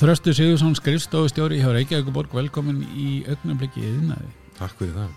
Þröstu 0.00 0.32
Sigursson 0.32 0.72
skrifstofustjóri 0.78 1.58
hjá 1.60 1.74
Reykjavíkuborg, 1.74 2.32
velkomin 2.32 2.78
í 2.96 3.18
augnablikki 3.28 3.82
yðnaði. 3.84 4.30
Takk 4.56 4.78
fyrir 4.78 4.94
það. 4.96 5.08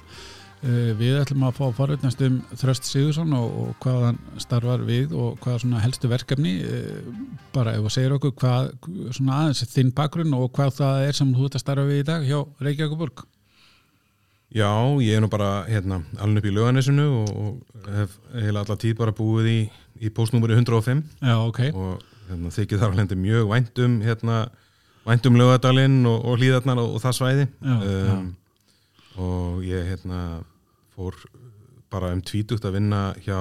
Uh, 0.63 0.89
við 0.99 1.20
ætlum 1.21 1.45
að 1.48 1.54
fá 1.55 1.67
forveitnast 1.77 2.23
um 2.25 2.41
Þröst 2.59 2.89
Sigursson 2.89 3.31
og, 3.38 3.54
og 3.61 3.70
hvað 3.84 4.02
hann 4.09 4.17
starfar 4.43 4.81
við 4.84 5.13
og 5.16 5.38
hvað 5.43 5.61
svona 5.63 5.80
helstu 5.85 6.09
verkefni 6.11 6.57
uh, 6.67 7.13
bara 7.55 7.77
ef 7.77 7.85
þú 7.85 7.91
segir 7.95 8.16
okkur 8.17 8.34
hvað 8.41 8.67
svona 9.16 9.38
aðeins 9.45 9.63
þinn 9.71 9.93
bakgrunn 9.95 10.35
og 10.35 10.49
hvað 10.57 10.73
það 10.81 11.04
er 11.05 11.18
sem 11.20 11.31
þú 11.38 11.47
ert 11.47 11.55
að 11.55 11.63
starfa 11.63 11.86
við 11.88 12.02
í 12.02 12.07
dag 12.09 12.25
hjá 12.27 12.41
Reykjavíkuborg 12.68 13.23
Já, 14.52 14.71
ég 15.00 15.15
er 15.15 15.23
nú 15.23 15.29
bara 15.31 15.52
hérna 15.70 16.02
alveg 16.20 16.44
upp 16.44 16.50
í 16.50 16.55
löganisinu 16.58 17.05
og, 17.22 17.31
og 17.31 17.88
hef 18.02 18.17
heila 18.36 18.66
alla 18.66 18.77
tíð 18.84 18.97
bara 19.00 19.16
búið 19.16 19.47
í, 19.53 19.61
í 20.03 20.11
postnúmeri 20.11 20.59
105 20.59 21.05
Já, 21.23 21.38
ok 21.39 21.63
og 21.72 22.03
hérna, 22.27 22.52
þykir 22.52 22.84
þar 22.84 22.94
alveg 22.97 23.23
mjög 23.23 23.47
væntum 23.52 23.97
hérna, 24.03 24.41
væntum 25.07 25.38
lögadalinn 25.39 26.03
og, 26.09 26.20
og 26.25 26.39
hlýðarnar 26.39 26.81
og, 26.81 26.98
og 26.98 27.03
það 27.03 27.17
svæði. 27.20 27.48
Já, 27.63 27.75
um, 28.13 28.27
og 29.23 29.63
ég 29.67 29.89
hérna 29.91 30.20
fór 30.95 31.17
bara 31.94 32.13
um 32.16 32.21
tvítugt 32.25 32.66
að 32.66 32.80
vinna 32.80 33.02
hjá 33.25 33.39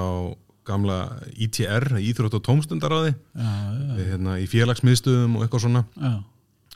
gamla 0.68 0.98
ITR, 1.32 1.96
Íþrótt 1.98 2.36
og 2.38 2.42
Tómstundaráði 2.46 3.14
já, 3.14 3.48
já, 3.48 3.94
hérna, 4.12 4.36
í 4.38 4.46
félagsmiðstöðum 4.50 5.38
og 5.38 5.46
eitthvað 5.46 5.64
svona. 5.64 5.84
Já, 5.96 6.12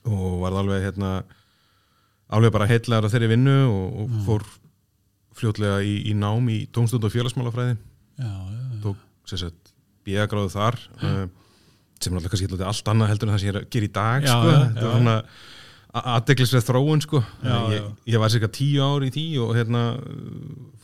og 0.06 0.38
varð 0.42 0.62
alveg 0.62 0.86
hérna 0.86 1.10
alveg 2.32 2.54
bara 2.54 2.68
heitlegar 2.70 3.06
á 3.06 3.12
þeirri 3.12 3.30
vinnu 3.34 3.56
og, 3.68 4.00
og 4.02 4.16
fór 4.26 4.46
fljótlega 5.36 5.82
í, 5.84 5.98
í 6.10 6.14
nám 6.18 6.48
í 6.50 6.62
tómstund 6.74 7.04
og 7.06 7.14
félagsmálafræði. 7.14 7.76
Já, 8.16 8.32
já, 8.32 8.64
tók 8.82 9.02
sagt 9.30 9.74
bíagráðu 10.06 10.52
þar. 10.54 10.78
Uh, 11.02 11.26
sem 12.00 12.12
er 12.12 12.18
alltaf 12.20 12.32
kannski 12.34 12.48
alltaf 12.50 12.70
allt 12.72 12.90
annað 12.92 13.12
heldur 13.12 13.28
en 13.28 13.34
það 13.36 13.42
sem 13.42 13.48
ég 13.48 13.54
er 13.54 13.60
að 13.62 13.68
gera 13.76 13.86
í 13.88 13.92
dag 13.96 14.26
Já, 14.26 14.32
sko. 14.34 14.48
já, 14.50 14.58
þetta 14.66 14.86
er 14.86 14.96
svona 14.96 15.16
aðdeglisveð 15.96 16.64
þróun 16.66 17.00
sko. 17.04 17.20
Já, 17.40 17.54
ég, 17.72 17.78
já. 17.80 17.84
ég 18.12 18.20
var 18.20 18.32
cirka 18.34 18.48
tíu 18.52 18.82
ár 18.84 19.04
í 19.06 19.10
því 19.14 19.24
og 19.46 19.52
hérna 19.56 19.82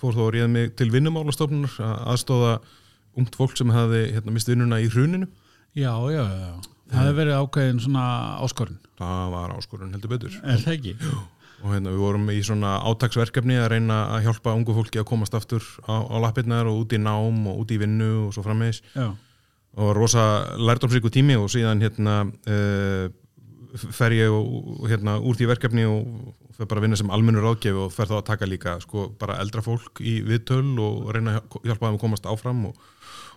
fór 0.01 0.15
þó 0.17 0.23
að 0.27 0.31
ríða 0.39 0.49
mig 0.55 0.71
til 0.79 0.89
vinnumálastofnunar 0.95 1.75
að 1.85 2.07
aðstóða 2.15 2.53
ungt 3.21 3.37
fólk 3.37 3.59
sem 3.61 3.73
hafði 3.75 4.07
hérna, 4.15 4.33
mist 4.33 4.49
vinnuna 4.49 4.79
í 4.81 4.89
hruninu 4.89 5.29
já, 5.77 5.93
já, 6.13 6.23
já. 6.25 6.53
Það 6.93 6.99
hefur 7.07 7.19
verið 7.21 7.39
ákveðin 7.43 7.83
svona 7.85 8.07
áskorun 8.45 8.79
það 9.01 9.31
var 9.37 9.53
áskorun 9.59 9.93
heldur 9.97 10.13
betur 10.15 10.39
Er 10.43 10.63
það 10.65 10.75
ekki? 10.79 10.95
og 11.63 11.71
hérna 11.77 11.93
við 11.93 12.01
vorum 12.03 12.25
í 12.33 12.39
svona 12.43 12.73
átaksverkefni 12.91 13.59
að 13.61 13.69
reyna 13.77 13.99
að 14.17 14.25
hjálpa 14.31 14.55
ungu 14.57 14.75
fólki 14.81 14.99
að 15.03 15.07
komast 15.13 15.37
aftur 15.39 15.63
á, 15.87 15.95
á 16.09 16.17
lappirnar 16.25 16.67
og 16.73 16.81
út 16.87 16.97
í 16.97 16.99
nám 17.05 17.45
og 17.53 17.61
út 17.63 17.71
í 17.77 17.79
vinnu 17.85 18.09
og 18.27 18.33
svo 18.35 18.43
frammeðis 18.49 18.81
Já, 18.97 19.13
og 19.81 19.95
rosa 19.97 20.23
lærdomsríku 20.61 21.11
tími 21.13 21.37
og 21.41 21.49
síðan 21.53 21.81
hérna 21.81 22.23
uh, 22.29 23.09
fer 23.73 24.15
ég 24.17 24.33
og, 24.33 24.85
hérna 24.91 25.17
úr 25.21 25.39
því 25.39 25.49
verkefni 25.55 25.85
og 25.89 26.35
fer 26.57 26.69
bara 26.69 26.83
að 26.83 26.87
vinna 26.87 26.99
sem 27.01 27.13
almennur 27.15 27.47
ráðgjöf 27.47 27.79
og 27.87 27.95
fer 27.95 28.11
þá 28.11 28.19
að 28.19 28.27
taka 28.29 28.49
líka 28.49 28.77
sko 28.83 29.07
bara 29.21 29.39
eldra 29.41 29.65
fólk 29.65 30.03
í 30.05 30.19
viðtöl 30.27 30.77
og 30.83 31.09
reyna 31.17 31.39
að 31.39 31.57
hjálpa 31.65 31.89
þeim 31.89 31.97
að 31.97 32.03
komast 32.03 32.29
áfram 32.29 32.67
og, 32.69 32.77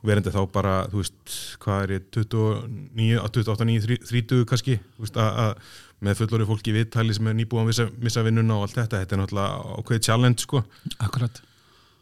og 0.01 0.09
verandi 0.09 0.33
þá 0.35 0.41
bara, 0.51 0.75
þú 0.91 1.01
veist, 1.01 1.37
hvað 1.63 1.85
er 1.85 1.95
ég 1.95 2.07
29, 2.19 3.23
28, 3.23 3.69
9, 3.71 3.99
30 4.11 4.45
kannski, 4.51 4.77
þú 4.97 5.07
veist, 5.07 5.19
að, 5.23 5.41
að 5.45 5.83
með 6.05 6.21
fullorið 6.21 6.49
fólki 6.51 6.71
í 6.71 6.75
viðtæli 6.75 7.15
sem 7.15 7.29
er 7.31 7.37
nýbúið 7.39 7.61
að 7.61 7.69
missa, 7.71 7.85
missa 8.03 8.23
vinnuna 8.25 8.57
og 8.57 8.65
allt 8.65 8.79
þetta, 8.81 9.01
þetta 9.01 9.15
er 9.15 9.21
náttúrulega 9.21 9.75
ákveðið 9.79 10.07
challenge 10.09 10.43
sko. 10.43 10.61
Akkurat. 10.99 11.39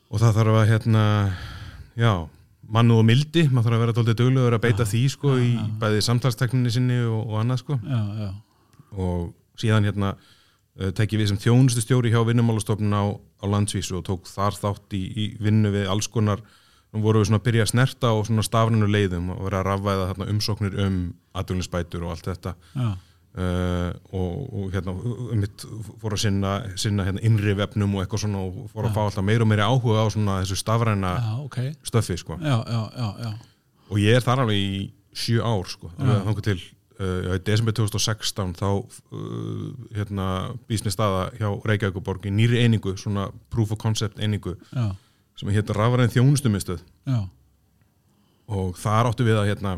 Og 0.09 0.21
það 0.21 0.39
þarf 0.39 0.57
að 0.57 0.71
hérna 0.71 1.03
já, 1.99 2.13
mannu 2.71 2.99
og 3.01 3.07
mildi 3.07 3.45
maður 3.49 3.67
þarf 3.67 3.75
að 3.75 3.83
vera 3.83 3.95
tóltið 3.97 4.19
duglegur 4.21 4.57
að 4.57 4.63
beita 4.63 4.87
því 4.87 5.03
sko 5.11 5.35
í 5.41 5.51
bæði 5.81 6.01
samtalstekninni 6.05 6.71
sinni 6.73 6.99
og, 7.03 7.19
og 7.27 7.37
annað 7.41 7.63
sko. 7.63 7.77
Já, 7.83 8.01
já, 8.23 8.29
og 8.93 9.59
síðan 9.59 9.87
hérna 9.89 10.13
uh, 10.15 10.91
tekið 10.95 11.23
við 11.23 11.31
sem 11.33 11.41
þjónustu 11.43 11.83
stjóri 11.83 12.13
hjá 12.13 12.21
vinnumálastofnun 12.27 12.97
á, 12.97 13.03
á 13.13 13.45
landsvísu 13.49 13.99
og 13.99 14.05
tók 14.09 14.29
þar 14.31 14.57
þátt 14.59 14.97
í, 14.97 15.03
í 15.03 15.25
vinnu 15.43 15.73
við 15.73 15.89
alls 15.91 16.09
konar 16.11 16.43
nú 16.93 17.01
vorum 17.03 17.23
við 17.23 17.31
svona 17.31 17.41
að 17.41 17.47
byrja 17.47 17.65
að 17.65 17.71
snerta 17.73 18.13
á 18.13 18.15
svona 18.21 18.45
stafrinu 18.45 18.89
leiðum 18.89 19.31
og 19.33 19.47
vera 19.47 19.63
að 19.63 19.69
rafvæða 19.71 20.09
þarna 20.11 20.29
umsóknir 20.33 20.77
um 20.83 20.99
atvinninsbætur 21.33 22.05
og 22.05 22.13
allt 22.13 22.29
þetta. 22.29 22.55
Já, 22.77 22.89
uh, 23.37 23.93
og, 24.13 24.53
og 24.53 24.73
hérna 24.73 24.93
um 24.93 25.39
mitt 25.41 25.65
fór 26.01 26.15
að 26.15 26.23
sinna, 26.25 26.53
sinna 26.79 27.07
hérna 27.07 27.23
innri 27.25 27.55
vefnum 27.57 27.95
og 27.97 28.03
eitthvað 28.03 28.25
svona 28.25 28.43
og 28.45 28.69
fór 28.73 28.89
að 28.89 28.95
fá 28.97 29.01
alltaf 29.05 29.25
meira 29.25 29.45
og 29.45 29.49
meira 29.49 29.69
áhuga 29.69 30.05
á 30.05 30.07
svona 30.13 30.39
þessu 30.43 30.59
stafræna 30.59 31.15
já, 31.17 31.33
ok. 31.45 31.57
stöffi 31.89 32.17
sko. 32.21 32.37
Já, 32.41 32.57
já, 32.61 32.81
já, 32.97 33.09
já. 33.25 33.33
Og 33.89 33.99
ég 34.01 34.17
er 34.17 34.25
þar 34.25 34.45
alveg 34.45 34.61
í 34.61 34.73
sjö 35.13 35.43
ár 35.45 35.69
sko, 35.69 35.91
þangur 35.99 36.45
til 36.45 36.57
uh, 36.59 37.21
já, 37.27 37.31
í 37.37 37.43
desember 37.45 37.77
2016 37.77 38.57
þá 38.59 38.67
uh, 38.69 39.71
hérna 39.97 40.27
býst 40.69 40.85
mér 40.87 40.97
staða 40.97 41.23
hjá 41.39 41.49
Reykjavíkuborg 41.69 42.29
í 42.29 42.33
nýri 42.33 42.61
einingu 42.63 42.95
svona 43.01 43.29
proof 43.53 43.73
of 43.75 43.81
concept 43.81 44.21
einingu 44.21 44.57
Já, 44.73 44.93
sem 45.39 45.53
hérna 45.53 45.77
rafræðin 45.77 46.13
þjónustumistuð 46.13 46.85
já, 47.09 47.19
og 48.53 48.77
þar 48.77 49.09
áttu 49.09 49.25
við 49.25 49.41
að 49.41 49.49
hérna 49.53 49.77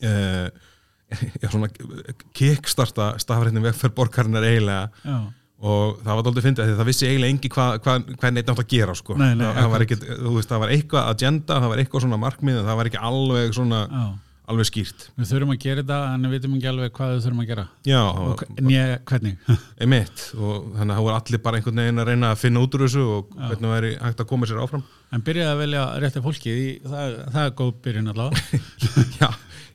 já, 0.00 0.08
svona 0.08 0.76
kickstarta 2.38 3.12
stafræðin 3.22 3.64
vegferð 3.64 3.96
borgarinnar 3.96 4.46
eiginlega. 4.48 4.88
Já. 5.04 5.18
Og 5.58 5.96
það 6.04 6.14
var 6.14 6.24
doldið 6.26 6.44
fyndið 6.46 6.68
því 6.68 6.72
að 6.72 6.80
það 6.80 6.88
vissi 6.92 7.06
eiginlega 7.08 7.34
engi 7.34 7.48
hvað 7.50 7.78
hva, 7.82 7.94
hva 8.20 8.30
neitt 8.30 8.46
nátt 8.46 8.60
að 8.62 8.68
gera 8.70 8.92
sko. 8.94 9.16
Nei, 9.18 9.32
nei, 9.34 9.48
það, 9.56 9.70
var 9.72 9.84
ekki, 9.84 9.96
veist, 10.06 10.52
það 10.52 10.62
var 10.62 10.74
eitthvað 10.76 11.08
agenda, 11.14 11.56
það 11.58 11.72
var 11.72 11.82
eitthvað 11.82 12.04
svona 12.04 12.18
markmið 12.22 12.60
það 12.60 12.78
var 12.78 12.90
ekki 12.90 13.00
alveg 13.08 13.56
svona 13.56 13.80
Já, 13.88 14.04
alveg 14.52 14.68
skýrt. 14.68 15.06
Við 15.18 15.30
þurfum 15.32 15.54
að 15.54 15.60
gera 15.64 15.82
þetta 15.84 15.98
en 16.14 16.26
við 16.28 16.34
veitum 16.36 16.54
ekki 16.58 16.70
alveg 16.72 16.92
hvað 16.98 17.14
við 17.14 17.24
þurfum 17.26 17.42
að 17.44 17.50
gera. 17.52 17.64
Já, 17.88 18.00
og 18.04 18.44
nýja 18.68 18.84
hvernig? 19.10 19.50
Emitt 19.86 20.24
og 20.38 20.70
þannig 20.76 20.92
að 20.92 20.94
það 20.98 21.04
voru 21.08 21.18
allir 21.18 21.42
bara 21.48 21.60
einhvern 21.60 21.82
veginn 21.82 22.02
að 22.04 22.12
reyna 22.12 22.30
að 22.34 22.40
finna 22.44 22.62
út 22.64 22.78
úr 22.78 22.86
þessu 22.86 23.04
og 23.16 23.34
hvernig 23.38 23.74
væri 23.74 23.92
hægt 24.02 24.24
að 24.24 24.30
koma 24.32 24.48
sér 24.50 24.62
áfram. 24.64 24.86
En 25.12 25.24
byrjaði 25.24 25.52
að 25.54 25.60
velja 25.64 25.84
rétti 26.04 26.24
fólki 26.24 26.54
í, 26.54 26.70
það, 26.84 27.18
það 27.34 27.44
er 27.46 27.54
góð 27.62 27.76
byrjun 27.86 28.10
allavega. 28.12 28.64
Já, 29.22 29.28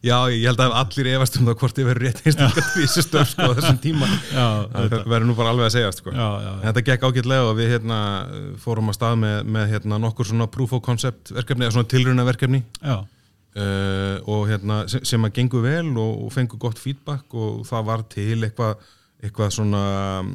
já, 0.04 0.18
ég 0.36 0.44
held 0.50 0.62
að 0.62 0.74
allir 0.82 1.08
efast 1.14 1.38
um 1.40 1.48
það 1.48 1.56
hvort 1.62 1.78
ég 1.80 1.88
verður 1.88 2.06
rétt 2.10 2.22
einstaklega 2.28 2.72
þessu 2.74 3.04
stöf 3.06 3.30
sko 3.32 3.48
þessum 3.56 3.78
tíma 3.84 4.10
Já, 4.36 4.46
það 4.74 4.96
verður 5.14 5.28
nú 5.30 5.36
bara 5.38 5.54
alveg 5.54 5.70
að 5.70 5.74
segja 5.78 5.94
sko. 5.96 6.12
Já, 6.12 6.28
já, 6.44 6.50
Þetta 6.66 6.84
gekk 6.90 7.06
ágætlega 7.08 7.48
og 7.48 7.56
við 7.60 7.72
hérna 7.72 8.00
fórum 8.64 8.92
að 8.92 8.98
stað 9.00 9.16
með, 9.24 9.38
með 9.56 9.72
hérna 9.74 10.00
nokkur 10.04 10.28
svona 10.30 10.50
proof 10.52 10.76
of 10.78 10.84
concept 10.86 11.32
verkefni 11.36 11.68
eða 11.70 11.76
svona 11.78 11.92
tilruna 11.96 12.28
verkefni 12.28 12.62
já, 12.84 12.98
uh, 13.56 14.18
og 14.30 14.50
hérna 14.50 14.84
sem, 14.92 15.06
sem 15.08 15.28
að 15.28 15.38
gengu 15.40 15.64
vel 15.64 15.94
og, 15.94 16.26
og 16.26 16.34
fengu 16.34 16.60
gott 16.62 16.82
feedback 16.82 17.34
og 17.34 17.64
það 17.70 17.88
var 17.92 18.06
til 18.14 18.42
eitthvað 18.42 18.84
eitthvað 19.24 19.56
svona 19.56 19.84
um, 20.20 20.34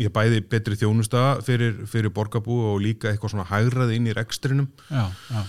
ég 0.00 0.12
bæði 0.14 0.42
betri 0.50 0.76
þjónusta 0.78 1.40
fyrir, 1.44 1.82
fyrir 1.90 2.12
borgarbú 2.14 2.58
og 2.72 2.82
líka 2.84 3.10
eitthvað 3.10 3.34
svona 3.34 3.48
hægraði 3.48 3.98
inn 3.98 4.08
í 4.10 4.14
rekstrinum. 4.16 4.68
Já, 4.88 5.06
já, 5.30 5.40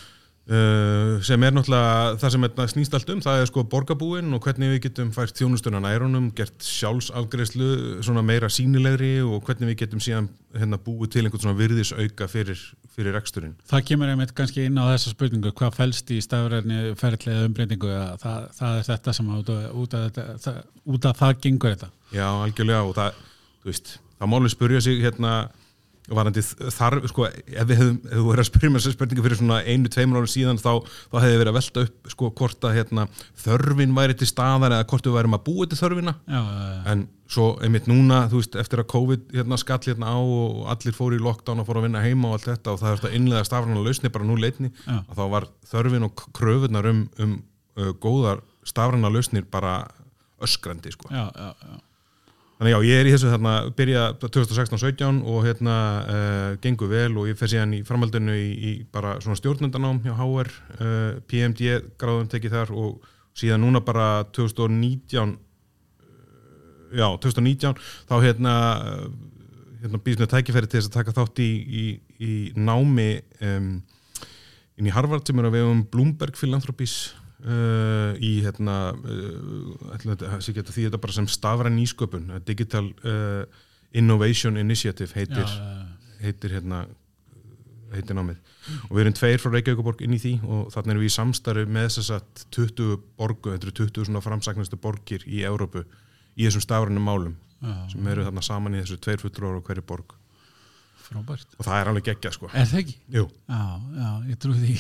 uh, 0.52 1.22
sem 1.26 1.44
er 1.46 1.54
náttúrulega 1.56 2.18
það 2.22 2.34
sem 2.34 2.46
þetta 2.46 2.66
snýst 2.72 2.96
allt 2.98 3.12
um, 3.14 3.22
það 3.24 3.42
er 3.42 3.50
sko 3.50 3.64
borgarbúin 3.72 4.36
og 4.36 4.44
hvernig 4.46 4.74
við 4.74 4.84
getum 4.88 5.14
fært 5.16 5.40
þjónustuna 5.40 5.82
nærunum 5.84 6.30
gert 6.36 6.66
sjálfsafgreðslu 6.66 8.02
svona 8.06 8.24
meira 8.26 8.50
sínilegri 8.52 9.14
og 9.24 9.46
hvernig 9.48 9.72
við 9.72 9.80
getum 9.86 10.04
síðan 10.04 10.30
hérna 10.58 10.80
búið 10.82 11.14
til 11.16 11.24
einhvern 11.26 11.46
svona 11.46 11.60
virðisauka 11.60 12.28
fyrir, 12.32 12.60
fyrir 12.92 13.16
reksturinn. 13.16 13.56
Það 13.70 13.86
kemur 13.88 14.12
einmitt 14.12 14.36
kannski 14.36 14.68
inn 14.68 14.80
á 14.80 14.92
þessa 14.92 15.16
spurningu 15.16 15.54
hvað 15.56 15.78
fælst 15.80 16.12
í 16.12 16.20
stafræðinni 16.24 16.96
ferðlega 17.00 17.48
umbreytingu? 17.48 17.96
Það, 18.22 18.52
það 18.60 18.78
er 18.82 18.88
þetta 18.92 19.16
sem 19.18 19.34
út 19.38 19.52
af, 19.56 19.66
út 19.84 19.98
af, 19.98 20.06
þetta, 20.10 20.28
það, 20.46 20.62
út 20.96 21.10
af 21.10 21.24
það 21.24 21.42
gengur 21.48 21.76
þetta. 21.76 21.92
Já, 22.12 22.28
algjörlega 22.28 22.84
og 22.90 22.96
það, 23.00 23.26
þú 23.64 23.72
veist, 23.72 23.96
það 24.20 24.34
máli 24.34 24.52
spurja 24.52 24.84
sig 24.84 25.04
hérna 25.06 25.36
varandi 26.18 26.44
þarf, 26.44 27.08
sko, 27.12 27.28
ef 27.30 27.70
við 27.70 27.82
hefum, 27.82 27.98
ef 28.08 28.18
þú 28.18 28.26
verið 28.28 28.44
að 28.44 28.50
spyrja 28.50 28.72
mér 28.72 28.84
þessi 28.84 28.96
spurningu 28.96 29.26
fyrir 29.26 29.40
svona 29.40 29.60
einu, 29.66 29.92
tveimur 29.92 30.20
árum 30.20 30.32
síðan 30.32 30.62
þá, 30.62 30.72
þá 31.12 31.18
hefði 31.24 31.40
verið 31.42 31.52
að 31.52 31.58
velta 31.58 31.86
upp, 31.88 32.12
sko, 32.14 32.30
hvort 32.42 32.68
að 32.68 32.78
hérna, 32.80 33.08
þörfin 33.46 33.98
væri 33.98 34.18
til 34.20 34.30
staðar 34.30 34.76
eða 34.78 34.88
hvort 34.92 35.10
við 35.10 35.18
værim 35.18 35.38
að 35.38 35.44
búa 35.48 35.68
til 35.72 35.80
þörfina. 35.82 36.16
Já, 36.28 36.40
já, 36.42 36.66
já, 36.72 36.80
en 36.94 37.06
svo 37.32 37.46
einmitt 37.64 37.88
núna, 37.88 38.26
þú 38.32 38.42
veist, 38.42 38.58
eftir 38.60 38.82
að 38.84 38.90
COVID 38.92 39.30
hérna 39.38 39.60
skall 39.62 39.80
hérna 39.86 40.12
á 40.12 40.20
og 40.20 40.66
allir 40.74 40.96
fóru 40.98 41.16
í 41.16 41.24
lockdown 41.24 41.64
og 41.64 41.70
fóru 41.70 41.80
að 41.80 41.88
vinna 41.88 42.04
heima 42.04 42.32
og 42.32 42.38
allt 42.38 42.50
þetta 42.50 42.74
og 42.74 42.82
það 42.82 42.92
er 42.92 43.00
þetta 43.00 43.20
innlega 43.20 43.48
stafræna 43.48 43.86
lausni 43.86 44.12
bara 44.12 44.28
nú 44.28 44.36
leitni 44.36 44.72
að 44.84 45.14
þá 45.16 45.24
var 45.32 45.48
þörfin 45.72 46.08
og 46.10 46.26
kröfunar 46.36 46.90
um, 46.92 47.06
um 47.24 47.38
uh, 47.80 47.94
góðar 48.04 48.44
stafræna 48.68 49.12
lausnir 49.14 49.48
bara 49.52 49.86
öskrandi, 50.44 50.92
sko. 50.92 51.08
Já, 51.14 51.30
já, 51.32 51.54
já. 51.56 51.80
Þannig 52.62 52.76
já, 52.76 52.84
ég 52.86 53.00
er 53.02 53.08
í 53.10 53.12
þessu 53.16 53.30
þarna, 53.32 53.52
byrja 53.74 54.02
2016-17 54.22 55.24
og 55.26 55.46
hérna 55.48 55.76
uh, 56.06 56.50
gengur 56.62 56.92
vel 56.92 57.16
og 57.18 57.26
ég 57.26 57.40
fer 57.40 57.50
síðan 57.50 57.72
í 57.74 57.80
framhaldinu 57.82 58.36
í, 58.38 58.52
í 58.54 58.74
bara 58.94 59.16
svona 59.24 59.34
stjórnundanám 59.40 59.98
hjá 60.04 60.12
HR, 60.14 60.52
uh, 60.76 61.16
PMD 61.26 61.72
gráðum 61.98 62.30
tekið 62.30 62.54
þar 62.54 62.74
og 62.78 63.08
síðan 63.34 63.66
núna 63.66 63.82
bara 63.82 64.06
2019 64.38 65.34
uh, 65.34 65.42
já, 67.02 67.08
2019 67.26 67.82
þá 67.82 68.16
hérna, 68.28 68.54
hérna 69.82 70.04
býðst 70.06 70.22
með 70.22 70.32
tækifæri 70.36 70.70
til 70.70 70.84
þess 70.84 70.92
að 70.92 71.00
taka 71.00 71.18
þátt 71.18 71.42
í, 71.42 71.50
í, 71.66 71.88
í 72.22 72.32
námi 72.62 73.10
um, 73.42 73.74
inn 74.78 74.86
í 74.86 74.94
Harvard 74.94 75.26
sem 75.26 75.42
er 75.42 75.50
að 75.50 75.58
við 75.58 75.72
um 75.72 75.82
Bloomberg 75.98 76.38
Philanthropies 76.38 77.00
uh, 77.46 78.14
í 78.22 78.32
hérna 78.46 78.78
uh, 78.96 79.96
ætla 79.96 80.18
geta 80.56 80.74
því 80.74 80.88
þetta 80.88 81.02
bara 81.02 81.18
sem 81.18 81.30
stafræn 81.32 81.78
nýsköpun. 81.80 82.32
Digital 82.48 82.92
uh, 83.06 83.44
Innovation 83.98 84.58
Initiative 84.58 85.12
heitir, 85.18 85.48
já, 85.48 85.86
heitir 86.24 86.56
hérna 86.56 86.86
heitir 87.92 88.16
námið. 88.16 88.40
Og 88.88 88.96
við 88.96 89.04
erum 89.04 89.16
tveir 89.18 89.42
frá 89.42 89.52
Reykjavíkuborg 89.52 90.04
inn 90.06 90.16
í 90.16 90.22
því 90.22 90.34
og 90.46 90.70
þannig 90.72 90.94
erum 90.94 91.04
við 91.04 91.10
í 91.10 91.16
samstarfi 91.18 91.66
með 91.68 91.90
þess 91.98 92.14
að 92.16 92.46
20 92.56 92.94
borgu, 93.20 93.54
þetta 93.56 93.68
eru 93.68 93.76
20 93.82 94.08
svona 94.08 94.24
framsagnastu 94.24 94.80
borgir 94.82 95.26
í 95.28 95.44
Evrópu 95.48 95.84
í 96.38 96.46
þessum 96.46 96.64
stafrænum 96.64 97.04
málum 97.04 97.36
já, 97.60 97.74
sem 97.92 98.08
eru 98.14 98.26
þarna 98.28 98.46
saman 98.46 98.78
í 98.78 98.84
þessu 98.84 99.00
tveir 99.04 99.24
fullur 99.24 99.60
á 99.60 99.66
hverju 99.68 99.86
borg. 99.92 100.16
Frábært. 101.12 101.58
Og 101.60 101.68
það 101.68 101.78
er 101.82 101.92
alveg 101.92 102.08
geggjað 102.08 102.38
sko. 102.38 102.50
Er 102.56 102.70
það 102.70 102.84
ekki? 102.86 102.98
Jú. 103.18 103.26
Já, 103.52 103.64
já, 104.00 104.10
ég 104.32 104.40
trúi 104.40 104.60
því. 104.62 104.76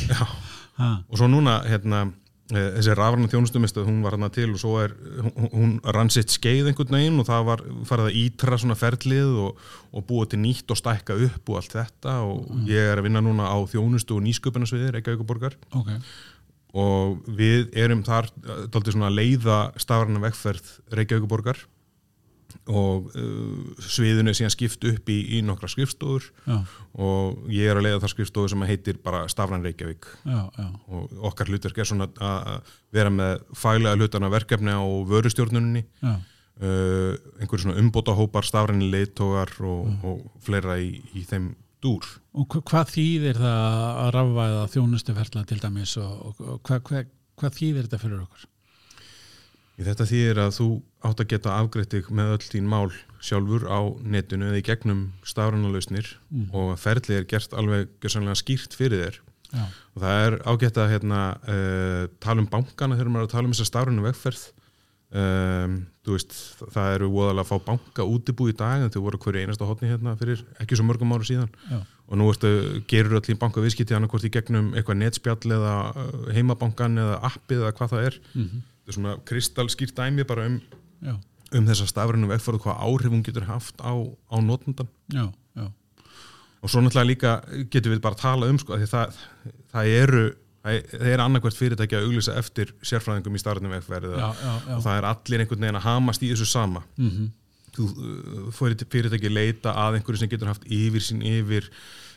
Og 1.12 1.20
svo 1.20 1.28
núna 1.28 1.58
hérna 1.68 2.06
þessi 2.52 2.96
rafræna 2.98 3.30
þjónustumistöð, 3.32 3.88
hún 3.88 4.02
var 4.06 4.18
hérna 4.18 4.30
til 4.34 4.50
og 4.52 4.60
svo 4.62 4.74
er, 4.82 4.96
hún, 5.24 5.50
hún 5.54 5.74
rann 5.96 6.12
sitt 6.14 6.34
skeið 6.34 6.72
einhvern 6.72 6.98
veginn 6.98 7.22
og 7.22 7.28
það 7.30 7.48
var 7.48 7.64
farið 7.90 8.10
að 8.10 8.20
ítra 8.22 8.60
svona 8.62 8.78
ferlið 8.80 9.40
og, 9.46 9.66
og 9.96 10.06
búa 10.10 10.28
til 10.30 10.42
nýtt 10.44 10.74
og 10.74 10.80
stækka 10.80 11.18
upp 11.28 11.52
og 11.52 11.62
allt 11.62 11.78
þetta 11.78 12.18
og 12.28 12.70
ég 12.70 12.92
er 12.92 13.02
að 13.02 13.08
vinna 13.08 13.24
núna 13.24 13.50
á 13.52 13.58
þjónustu 13.72 14.18
og 14.18 14.26
nýsköpunarsviði 14.28 14.94
Reykjavíkuborgar 14.98 15.58
Ok, 15.80 15.94
og 16.82 17.22
við 17.40 17.72
erum 17.80 18.04
þar 18.08 18.30
eh, 18.32 18.66
dálítið 18.72 18.98
svona 18.98 19.12
að 19.12 19.20
leiða 19.20 19.60
stafræna 19.82 20.24
vegferð 20.24 20.74
Reykjavíkuborgar 20.96 21.64
og 21.66 21.81
uh, 23.16 23.62
sviðinu 23.84 24.32
er 24.34 24.38
síðan 24.38 24.54
skipt 24.54 24.84
upp 24.90 25.10
í, 25.12 25.18
í 25.38 25.42
nokkra 25.46 25.70
skrifstofur 25.72 26.28
já, 26.48 26.58
og 27.02 27.48
ég 27.54 27.70
er 27.72 27.80
að 27.80 27.86
leiða 27.88 28.02
það 28.04 28.14
skrifstofu 28.16 28.52
sem 28.54 28.66
heitir 28.70 29.00
bara 29.04 29.24
Stafræn 29.32 29.64
Reykjavík. 29.66 30.08
Já, 30.28 30.42
já. 30.58 30.68
Og 30.92 31.16
okkar 31.32 31.50
hlutverk 31.52 31.78
er 31.84 31.90
svona 31.92 32.10
að 32.20 32.76
vera 32.96 33.14
með 33.14 33.42
faglega 33.58 33.98
hlutana 34.00 34.30
verkefni 34.34 34.74
á 34.76 34.82
vörustjórnunni 35.10 35.86
uh, 36.04 37.16
einhverju 37.42 37.64
svona 37.66 37.80
umbótahópar, 37.82 38.46
stafræni 38.48 38.92
leitógar 38.92 39.54
og, 39.66 39.90
og 40.06 40.24
fleira 40.46 40.78
í, 40.82 40.94
í 41.18 41.24
þeim 41.30 41.54
dúr. 41.82 42.06
Og 42.38 42.46
hva- 42.54 42.62
hvað 42.70 42.92
þýðir 42.94 43.40
það 43.42 43.80
að 44.06 44.10
rafvæða 44.18 44.66
þjónustuferla 44.76 45.46
til 45.50 45.60
dæmis 45.64 45.96
og, 45.98 46.12
og, 46.30 46.42
og 46.56 46.60
hvað, 46.68 46.84
hvað, 46.90 47.08
hvað 47.42 47.56
þýðir 47.58 47.88
þetta 47.88 48.02
fyrir 48.04 48.20
okkur? 48.28 48.44
Í 49.82 49.86
þetta 49.88 50.06
þýðir 50.06 50.40
að 50.44 50.52
þú 50.60 50.66
átt 51.10 51.22
að 51.24 51.30
geta 51.32 51.54
afgreitt 51.58 51.94
þig 51.96 52.10
með 52.14 52.36
öll 52.36 52.44
þín 52.46 52.68
mál 52.70 52.92
sjálfur 53.22 53.64
á 53.66 53.80
netinu 54.06 54.52
eða 54.52 54.60
í 54.60 54.66
gegnum 54.68 55.02
stafræna 55.26 55.72
lausnir 55.74 56.10
Mm. 56.30 56.48
og 56.54 56.78
ferlið 56.78 57.18
er 57.18 57.26
gert 57.26 57.54
alveg 57.58 57.90
skýrt 58.38 58.78
fyrir 58.78 59.02
þér. 59.02 59.18
Já, 59.52 59.66
og 59.96 60.04
það 60.04 60.26
er 60.26 60.38
ágætt 60.48 60.78
að 60.80 60.92
hérna, 60.94 61.22
uh, 61.44 62.08
tala 62.24 62.42
um 62.42 62.48
bankana 62.48 62.96
þegar 62.96 63.10
maður 63.12 63.26
er 63.26 63.28
að 63.28 63.34
tala 63.34 63.48
um 63.50 63.56
þessa 63.56 63.72
stafrænu 63.72 64.06
vegferð. 64.06 64.44
Um, 65.12 65.74
veist, 66.08 66.32
það 66.72 66.94
eru 66.96 67.10
voðalega 67.12 67.44
að 67.44 67.50
fá 67.50 67.66
banka 67.66 68.06
útibú 68.08 68.48
í 68.48 68.56
dag 68.56 68.86
en 68.86 68.94
þau 68.94 69.02
voru 69.04 69.20
hverju 69.20 69.44
einasta 69.44 69.68
hotni 69.68 69.90
hérna 69.92 70.14
fyrir 70.16 70.40
ekki 70.62 70.78
svo 70.80 70.86
mörgum 70.88 71.12
ára 71.12 71.28
síðan. 71.28 71.52
Já, 71.68 71.82
og 72.08 72.18
nú 72.22 72.30
ertu, 72.32 72.52
gerur 72.88 73.20
öll 73.20 73.34
í 73.34 73.36
banka 73.36 73.60
viðskipti 73.60 73.98
annarkvort 73.98 74.24
í 74.24 74.32
gegnum 74.32 74.72
eitthvað 74.72 75.02
netspjall 75.02 75.58
eða 75.58 75.76
uh, 75.92 76.32
heimabankan 76.32 76.96
eða 77.02 77.20
appið 77.28 77.66
eða 77.66 77.76
hvað 77.76 77.96
það 77.98 78.08
er. 78.08 78.22
Mm 78.36 78.46
er 78.48 78.71
svona 78.96 79.18
kristalskýrt 79.28 79.98
dæmi 79.98 80.26
bara 80.28 80.48
um, 80.50 80.60
um 81.12 81.68
þessa 81.70 81.90
stafrænu 81.90 82.30
vegferð 82.32 82.62
og 82.62 82.68
hvað 82.68 82.84
áhrif 82.88 83.14
hún 83.16 83.26
getur 83.26 83.48
haft 83.50 83.82
á, 83.82 83.94
á 83.94 84.36
notendan 84.44 84.90
já, 85.14 85.26
já, 85.58 85.68
og 86.62 86.70
svo 86.70 86.84
náttúrulega 86.84 87.10
líka 87.10 87.34
getum 87.74 87.96
við 87.96 88.04
bara 88.04 88.18
að 88.18 88.24
tala 88.24 88.52
um 88.52 88.62
sko, 88.62 88.80
það, 88.86 89.20
það 89.74 89.92
eru 90.04 90.24
það 90.62 91.10
er 91.10 91.22
annarkvært 91.24 91.58
fyrirtæki 91.58 91.98
að 91.98 92.08
auglýsa 92.08 92.38
eftir 92.38 92.74
sérfræðingum 92.86 93.38
í 93.38 93.42
já, 93.42 94.30
já. 94.38 94.76
og 94.76 94.84
það 94.86 94.98
er 94.98 95.08
allir 95.10 95.44
einhvern 95.44 95.64
veginn 95.66 95.80
að 95.80 95.88
hamast 95.88 96.22
í 96.22 96.30
þessu 96.30 96.46
sama. 96.46 96.84
Mm 97.02 97.32
þú 97.76 97.88
uh, 97.88 98.46
fyrir 98.56 98.88
fyrirtæki 98.92 99.32
leita 99.32 99.74
að 99.78 100.00
einhverju 100.00 100.24
sem 100.24 100.32
getur 100.32 100.52
haft 100.52 100.66
yfir 100.68 101.04
sín 101.06 101.24
yfir 101.24 101.70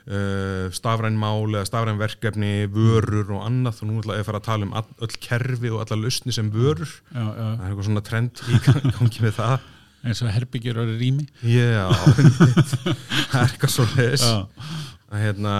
uh, 0.08 0.72
stafræn 0.74 1.18
mál 1.20 1.52
eða 1.52 1.66
stafræn 1.68 2.00
verkefni, 2.00 2.54
vörur 2.72 3.34
og 3.36 3.44
annað. 3.46 3.82
Og 3.82 3.90
nú 3.90 4.00
ætla 4.02 4.18
ég 4.18 4.24
að 4.24 4.30
fara 4.30 4.42
að 4.42 4.48
tala 4.48 4.68
um 4.68 4.74
all, 4.80 4.88
öll 5.04 5.20
kerfi 5.28 5.72
og 5.72 5.84
alla 5.84 6.00
lausni 6.04 6.34
sem 6.36 6.50
vörur. 6.54 6.90
Já, 7.12 7.22
já, 7.22 7.44
það 7.44 7.54
er 7.54 7.70
eitthvað 7.70 7.88
svona 7.90 8.04
trend 8.10 8.44
í 8.48 8.60
gangi 8.98 9.24
með 9.24 9.38
það. 9.38 9.70
Eins 10.04 10.20
og 10.20 10.34
herbyggjur 10.34 10.82
orðið 10.82 10.98
rými. 11.00 11.28
Já, 11.48 11.86
það 13.30 13.38
er 13.40 13.46
eitthvað 13.46 13.72
svo 13.72 13.86
að 13.88 14.26
hérna, 15.20 15.54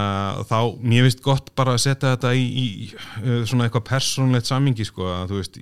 þá, 0.49 0.57
mér 0.81 1.05
finnst 1.05 1.21
gott 1.25 1.51
bara 1.57 1.75
að 1.75 1.83
setja 1.85 2.13
þetta 2.15 2.31
í, 2.35 2.45
í 2.45 2.65
uh, 2.95 3.43
svona 3.47 3.67
eitthvað 3.67 3.85
persónlegt 3.89 4.49
samingi 4.49 4.87
sko, 4.87 5.07
að 5.11 5.31
þú 5.31 5.39
veist, 5.39 5.59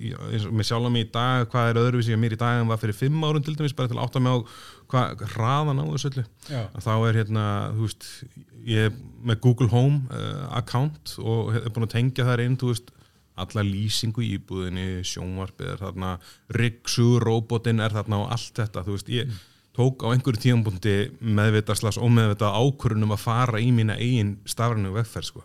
með 0.50 0.68
sjálf 0.68 0.92
mig 0.94 1.06
í 1.06 1.10
dag 1.14 1.46
hvað 1.52 1.70
er 1.70 1.80
öðruvísi 1.82 2.16
að 2.16 2.22
mér 2.24 2.36
í 2.36 2.40
dag 2.40 2.60
en 2.60 2.72
var 2.72 2.80
fyrir 2.82 2.98
fimm 2.98 3.22
árum 3.26 3.44
til 3.44 3.56
dæmis, 3.58 3.76
bara 3.76 3.92
til 3.92 3.98
að 3.98 4.04
átta 4.06 4.24
mig 4.24 4.34
á 4.34 4.38
hvað 4.94 5.24
hraðan 5.34 5.80
á 5.80 5.84
þessu 5.92 6.10
öllu, 6.12 6.26
að 6.64 6.84
þá 6.88 6.92
er 6.96 7.20
hérna, 7.20 7.46
þú 7.76 7.86
veist, 7.88 8.10
ég 8.68 8.90
er 8.90 8.98
með 9.24 9.40
Google 9.46 9.70
Home 9.72 10.02
uh, 10.10 10.44
account 10.58 11.16
og 11.22 11.54
er 11.56 11.70
búin 11.70 11.88
að 11.88 11.96
tengja 11.96 12.28
þar 12.28 12.44
inn, 12.44 12.58
þú 12.60 12.74
veist 12.74 12.92
alla 13.40 13.64
lýsingu 13.66 14.22
í 14.22 14.36
íbúðinni, 14.36 15.00
sjónvarpið 15.08 15.72
er 15.72 15.80
þarna, 15.80 16.12
Riksu, 16.54 17.16
robotin 17.22 17.82
er 17.82 17.94
þarna 17.96 18.22
og 18.22 18.30
allt 18.36 18.60
þetta, 18.60 18.84
þú 18.86 18.94
veist, 18.94 19.10
ég 19.10 19.42
tók 19.74 20.04
á 20.06 20.14
einhverju 20.14 20.42
tíðanbúndi 20.44 20.96
meðvitaðslas 21.20 21.98
og 21.98 22.12
meðvitað 22.14 22.58
ákvörunum 22.60 23.14
að 23.16 23.24
fara 23.24 23.62
í 23.62 23.72
mína 23.74 23.98
eigin 23.98 24.36
stafrænu 24.48 24.94
vegferð, 24.94 25.30
sko. 25.32 25.44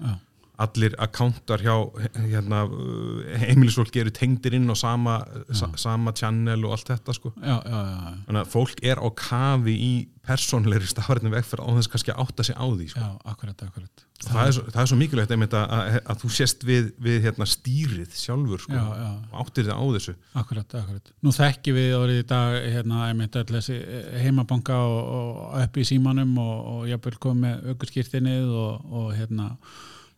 Já, 0.00 0.12
allir 0.60 0.94
akkántar 1.00 1.62
hjá 1.64 1.74
hérna, 2.20 2.64
heimilisfólk 3.40 3.96
eru 4.02 4.12
tengdir 4.14 4.56
inn 4.58 4.68
á 4.68 4.76
sama, 4.76 5.20
sa, 5.56 5.70
sama 5.80 6.12
channel 6.16 6.66
og 6.68 6.76
allt 6.76 6.92
þetta 6.92 7.16
sko. 7.16 7.32
já, 7.40 7.56
já, 7.64 7.80
já, 7.80 8.14
Þannig 8.26 8.42
að 8.42 8.52
fólk 8.54 8.84
er 8.92 9.00
á 9.00 9.08
kafi 9.16 9.74
í 9.80 9.92
persónlegri 10.30 10.86
stafræðinu 10.90 11.32
vegferð 11.32 11.64
á 11.64 11.70
þess 11.78 11.90
kannski 11.90 12.12
að 12.12 12.22
átta 12.26 12.44
sig 12.46 12.56
á 12.60 12.64
því 12.68 12.88
sko. 12.92 13.00
já, 13.00 13.10
akkurat, 13.32 13.62
akkurat 13.66 14.04
það, 14.20 14.40
er 14.44 14.52
svo, 14.56 14.64
það 14.68 14.82
er 14.82 14.90
svo 14.90 14.98
mikilvægt 15.00 15.32
einmitt 15.34 15.54
að, 15.56 15.72
að, 15.76 15.98
að 16.12 16.18
þú 16.22 16.30
sést 16.36 16.66
við, 16.68 16.90
við 17.00 17.16
hérna, 17.24 17.46
stýrið 17.48 18.16
sjálfur 18.20 18.64
sko, 18.66 18.76
Já, 18.76 18.84
já. 19.00 19.08
og 19.32 19.38
áttir 19.44 19.68
þið 19.68 19.72
á 19.80 19.84
þessu 19.96 20.14
Akkurat. 20.42 21.14
Nú 21.24 21.32
þekki 21.34 21.74
við 21.76 21.94
orðið 21.98 22.20
í 22.20 22.26
dag 22.34 22.56
hérna, 22.76 23.00
einmitt 23.08 23.38
öll 23.40 23.46
þessi 23.56 23.78
heimabanka 24.20 24.76
og, 24.76 25.00
og 25.16 25.56
upp 25.64 25.80
í 25.80 25.86
símanum 25.88 26.36
og, 26.42 26.58
og 26.74 26.90
jafnvel 26.90 27.16
komið 27.24 27.46
með 27.46 27.72
aukurskýrtinnið 27.72 28.52
og, 28.60 28.92
og 29.00 29.08
hérna 29.16 29.48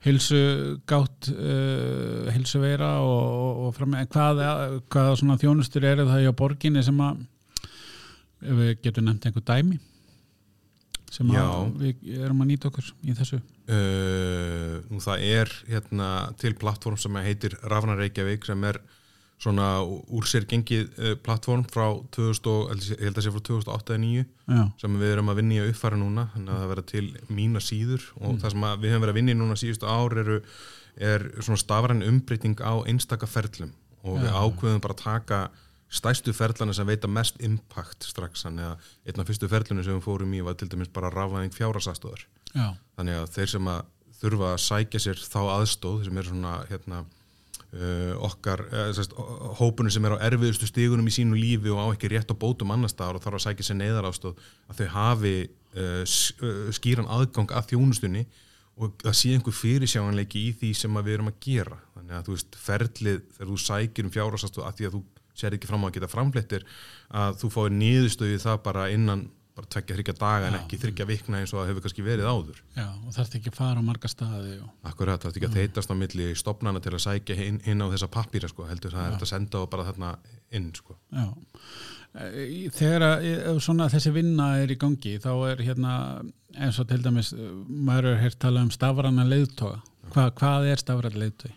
hilsugátt 0.03 1.31
uh, 1.31 2.31
hilsuveira 2.35 2.97
og, 3.05 3.23
og, 3.23 3.63
og 3.67 3.77
fram, 3.77 3.95
hvað, 4.11 4.43
hvað 4.91 5.15
svona 5.21 5.39
þjónustur 5.41 5.87
eru 5.87 6.09
það 6.09 6.25
hjá 6.27 6.35
borginni 6.39 6.83
sem 6.83 7.01
að 7.05 7.23
við 8.43 8.73
getum 8.83 9.07
nefnt 9.07 9.29
einhver 9.29 9.47
dæmi 9.47 9.79
sem 11.13 11.29
að 11.37 11.75
við 11.79 12.23
erum 12.25 12.41
að 12.43 12.51
nýta 12.51 12.71
okkur 12.71 12.89
í 13.05 13.15
þessu? 13.17 13.39
Uh, 13.71 14.81
nú 14.91 14.99
það 15.05 15.27
er 15.29 15.53
hérna, 15.69 16.09
til 16.41 16.57
plattform 16.59 16.99
sem 16.99 17.19
heitir 17.23 17.55
Rafna 17.69 17.95
Reykjavík 17.99 18.49
sem 18.49 18.65
er 18.67 18.81
svona 19.43 19.67
úr 19.83 20.27
sér 20.31 20.45
gengið 20.51 20.93
uh, 21.03 21.15
plattform 21.25 21.65
frá 21.67 21.89
2000, 22.15 22.47
og- 22.53 22.71
ég 22.79 23.01
held 23.03 23.19
að 23.19 23.27
sé 23.27 23.33
frá 23.35 23.43
2008 23.49 23.97
eða 23.97 24.03
9 24.05 24.27
Já, 24.53 24.63
sem 24.79 24.99
við 25.01 25.13
erum 25.17 25.33
að 25.33 25.41
vinna 25.41 25.57
í 25.57 25.61
að 25.65 25.73
uppfæra 25.73 25.99
núna. 25.99 26.29
Þannig 26.37 26.53
að 26.55 26.61
það 26.63 26.71
verða 26.73 26.87
til 26.93 27.05
mína 27.33 27.63
síður. 27.65 28.07
Og 28.23 28.39
það 28.43 28.55
sem 28.55 28.67
við 28.83 28.93
höfum 28.93 29.05
verið 29.07 29.13
að 29.15 29.19
vinna 29.21 29.33
í 29.35 29.39
núna 29.41 29.57
síðustu 29.59 29.89
ár 29.91 30.17
eru, 30.23 30.39
er 31.01 31.27
svona 31.41 31.61
stafræn 31.63 32.05
umbreyting 32.07 32.61
á 32.63 32.73
einstaka 32.87 33.27
ferlum. 33.27 33.73
Og 34.03 34.19
við 34.23 34.31
Já. 34.31 34.39
ákveðum 34.43 34.81
bara 34.85 34.95
að 34.99 35.03
taka 35.05 35.41
stæstu 35.93 36.33
ferlana 36.33 36.73
sem 36.75 36.87
veita 36.89 37.09
mest 37.09 37.37
impact 37.45 38.07
strax, 38.09 38.47
þannig 38.47 38.65
að 38.65 38.87
einn 39.11 39.21
af 39.21 39.27
fyrstu 39.29 39.49
ferlunum 39.53 39.85
sem 39.85 39.99
við 39.99 40.07
fórum 40.07 40.33
í 40.33 40.41
var 40.45 40.55
til 40.57 40.69
dæmis 40.73 40.89
bara 40.89 41.11
rafvæðing 41.13 41.53
fjárasastöðar 41.53 42.23
já, 42.57 42.71
þannig 42.97 43.19
að 43.21 43.27
þeir 43.35 43.51
sem 43.53 43.69
að 43.69 43.83
þurfa 44.23 44.49
að 44.55 44.63
sækja 44.65 45.01
sér 45.05 45.21
þá 45.21 45.39
aðstóð 45.59 45.99
sem 46.07 46.17
er 46.23 46.31
svona 46.31 46.55
hérna 46.71 47.03
okkar, 47.73 48.67
uh, 48.69 48.91
sérst, 48.93 49.15
hópunum 49.59 49.93
sem 49.93 50.05
er 50.05 50.17
á 50.21 50.25
erfiðustu 50.29 50.69
stígunum 50.69 51.09
í 51.09 51.15
sínu 51.15 51.39
lífi 51.39 51.73
og 51.73 51.81
á 51.81 51.87
ekki 51.95 52.11
rétt 52.13 52.29
á 52.29 52.37
bótum 52.37 52.73
annar 52.75 52.93
staðar 52.93 53.17
og 53.17 53.25
þarf 53.25 53.39
að 53.39 53.45
sækja 53.47 53.69
sér 53.71 53.79
neyðarástóð 53.81 54.43
að 54.69 54.83
þau 54.83 54.89
hafi 54.97 55.35
uh, 55.81 56.03
skýran 56.77 57.09
aðgang 57.09 57.55
að 57.57 57.73
þjónustunni 57.73 58.27
og 58.83 59.05
að 59.05 59.17
sé 59.17 59.33
einhver 59.33 59.57
fyrirsjáanleiki 59.57 60.47
í 60.49 60.53
því 60.61 60.75
sem 60.77 61.01
við 61.01 61.17
erum 61.17 61.33
að 61.33 61.41
gera. 61.45 61.79
Þannig 61.97 62.17
að 62.19 62.29
þú 62.29 62.37
veist, 62.37 62.61
ferlið 62.67 63.19
þegar 63.37 63.51
þú 63.51 63.59
sækir 63.65 64.09
um 64.09 64.15
fjárhásastóð 64.15 64.69
að 64.69 64.79
því 64.79 64.89
að 64.89 64.97
þú 64.97 65.03
sér 65.43 65.57
ekki 65.57 65.69
fram 65.69 65.85
á 65.85 65.89
að 65.89 65.95
geta 65.97 66.13
framflettir 66.13 66.67
að 67.23 67.39
þú 67.41 67.51
fáir 67.53 67.75
niðurstöði 67.77 68.41
það 68.43 68.59
bara 68.67 68.89
innan 68.93 69.27
bara 69.57 69.69
tvekja 69.75 69.97
þryggja 69.99 70.15
daga 70.19 70.49
en 70.49 70.57
Já. 70.57 70.61
ekki 70.63 70.79
þryggja 70.81 71.07
vikna 71.09 71.41
eins 71.43 71.53
og 71.53 71.61
það 71.61 71.71
hefur 71.71 71.85
kannski 71.87 72.05
verið 72.07 72.29
áður 72.29 72.61
já, 72.77 72.87
og 72.89 73.17
þarf 73.17 73.37
ekki 73.39 73.53
að 73.53 73.59
fara 73.59 73.83
á 73.83 73.89
marga 73.89 74.11
staði 74.11 74.55
og, 74.65 74.69
Akkurat, 74.89 75.25
er 75.25 75.35
ekki 75.35 75.49
að 75.49 75.59
þeitast 75.61 75.93
á 75.93 75.95
milli 76.03 76.29
stopnana 76.39 76.83
til 76.85 76.95
að 76.97 77.05
sækja 77.05 77.37
inn, 77.47 77.59
inn 77.69 77.85
á 77.85 77.87
þessa 77.93 78.09
pappýra 78.13 78.49
sko, 78.53 78.69
heldur 78.71 78.95
það 78.95 79.05
er 79.05 79.17
hægt 79.17 79.27
að 79.27 79.33
senda 79.35 79.61
og 79.61 79.71
bara 79.73 79.89
þarna 79.91 80.15
inn 80.57 80.71
sko. 80.77 80.97
Já, 81.13 81.27
þegar 82.77 83.07
að, 83.09 83.27
svona 83.65 83.89
þessi 83.93 84.13
vinna 84.13 84.51
er 84.61 84.73
í 84.73 84.79
gangi 84.81 85.17
þá 85.23 85.31
er 85.49 85.63
hérna 85.65 85.95
eins 86.61 86.81
og 86.81 86.89
til 86.91 87.01
dæmis 87.05 87.33
eh, 87.33 87.49
maður 87.69 88.13
er 88.13 88.23
hér 88.27 88.37
talað 88.37 88.69
um 88.69 88.75
stafræna 88.75 89.25
leiðtoga 89.29 89.81
Hva, 90.13 90.27
hvað 90.37 90.67
er 90.73 90.81
stafræna 90.83 91.23
leiðtogi? 91.23 91.55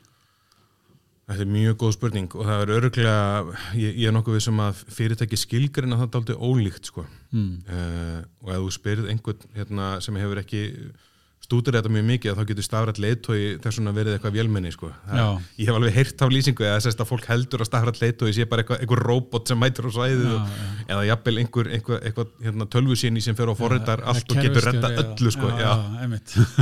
Þetta 1.26 1.42
er 1.42 1.50
mjög 1.50 1.78
góð 1.82 1.94
spurning 1.96 2.34
og 2.38 2.46
það 2.46 2.60
er 2.62 2.72
öruglega, 2.76 3.54
ég, 3.74 3.96
ég 4.04 4.10
er 4.10 4.14
nokkuð 4.14 4.36
við 4.38 4.44
sem 4.46 4.60
að 4.62 4.82
fyrirtæki 4.94 5.40
skilgurinn 5.42 5.96
að 5.96 6.04
það 6.04 6.08
er 6.08 6.20
aldrei 6.20 6.50
ólíkt 6.50 6.92
sko. 6.92 7.06
mm. 7.34 7.56
uh, 7.66 8.20
og 8.46 8.52
ef 8.54 8.62
þú 8.62 8.74
spyrð 8.76 9.10
einhvern 9.10 9.48
hérna, 9.58 9.88
sem 10.06 10.20
hefur 10.22 10.42
ekki 10.44 10.62
stúdur 11.46 11.76
þetta 11.78 11.92
mjög 11.94 12.06
mikið 12.10 12.32
að 12.32 12.40
þá 12.40 12.50
getur 12.50 12.66
stafrætt 12.66 13.00
leiðtói 13.04 13.40
þess 13.64 13.82
að 13.82 13.98
verið 14.00 14.16
eitthvað 14.16 14.36
vélmenni 14.36 14.72
sko. 14.74 14.90
Það, 15.06 15.44
ég 15.60 15.70
hef 15.70 15.78
alveg 15.78 15.96
heyrt 15.96 16.24
á 16.26 16.28
lýsingu 16.32 16.66
eða 16.66 16.80
þess 16.82 17.02
að 17.04 17.10
fólk 17.12 17.28
heldur 17.30 17.64
að 17.64 17.70
stafrætt 17.70 18.02
leiðtói 18.02 18.32
sé 18.36 18.48
bara 18.50 18.64
eitthvað, 18.64 18.82
eitthvað 18.82 19.02
robot 19.06 19.52
sem 19.52 19.62
mætur 19.62 19.90
á 19.90 19.92
svæðið 19.96 20.26
Já, 20.26 20.36
og, 20.36 20.56
já. 20.56 20.70
eða 20.96 21.04
jafnvel 21.10 21.36
einhver, 21.44 21.70
einhver, 21.78 22.00
eitthvað 22.10 22.32
hérna, 22.46 22.68
tölvusíni 22.76 23.24
sem 23.26 23.38
fer 23.38 23.52
og 23.54 23.60
forritar 23.60 24.02
Já, 24.02 24.08
allt 24.14 24.34
og 24.34 24.40
getur 24.42 24.70
kerfisstjóri, 24.70 25.06
öllu 25.06 25.34
sko. 25.36 25.52
já, 25.60 25.72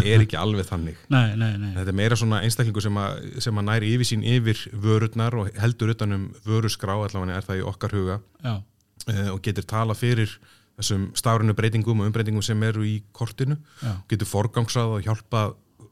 er 0.03 0.25
ekki 0.25 0.39
alveg 0.39 0.67
þannig 0.69 0.99
nei, 1.15 1.27
nei, 1.39 1.51
nei 1.61 1.71
Þetta 1.77 1.93
er 1.93 1.99
meira 2.01 2.19
svona 2.19 2.41
einstaklingu 2.43 2.83
sem 2.83 2.99
að, 3.03 3.29
sem 3.45 3.61
að 3.61 3.69
næri 3.69 3.93
yfir 3.95 4.11
sín 4.11 4.25
yfir 4.35 4.65
vörurnar 4.83 5.39
og 5.39 5.53
heldur 5.63 5.93
utanum 5.95 6.27
vöruskrá 6.47 6.97
allavega 6.99 7.39
er 7.39 7.47
það 7.47 7.61
í 7.61 7.65
okkar 7.71 7.95
huga 7.95 8.19
uh, 8.43 8.59
og 9.31 9.39
getur 9.45 9.67
tala 9.69 9.95
fyrir 9.97 10.35
þessum 10.79 11.09
stafrinu 11.17 11.55
breytingum 11.57 12.01
og 12.01 12.09
umbreytingum 12.09 12.45
sem 12.45 12.63
eru 12.65 12.85
í 12.87 12.97
kortinu. 13.15 13.59
Já, 13.83 13.93
getur 14.09 14.29
forgangsað 14.29 14.97
og 14.97 15.05
hjálpa 15.05 15.43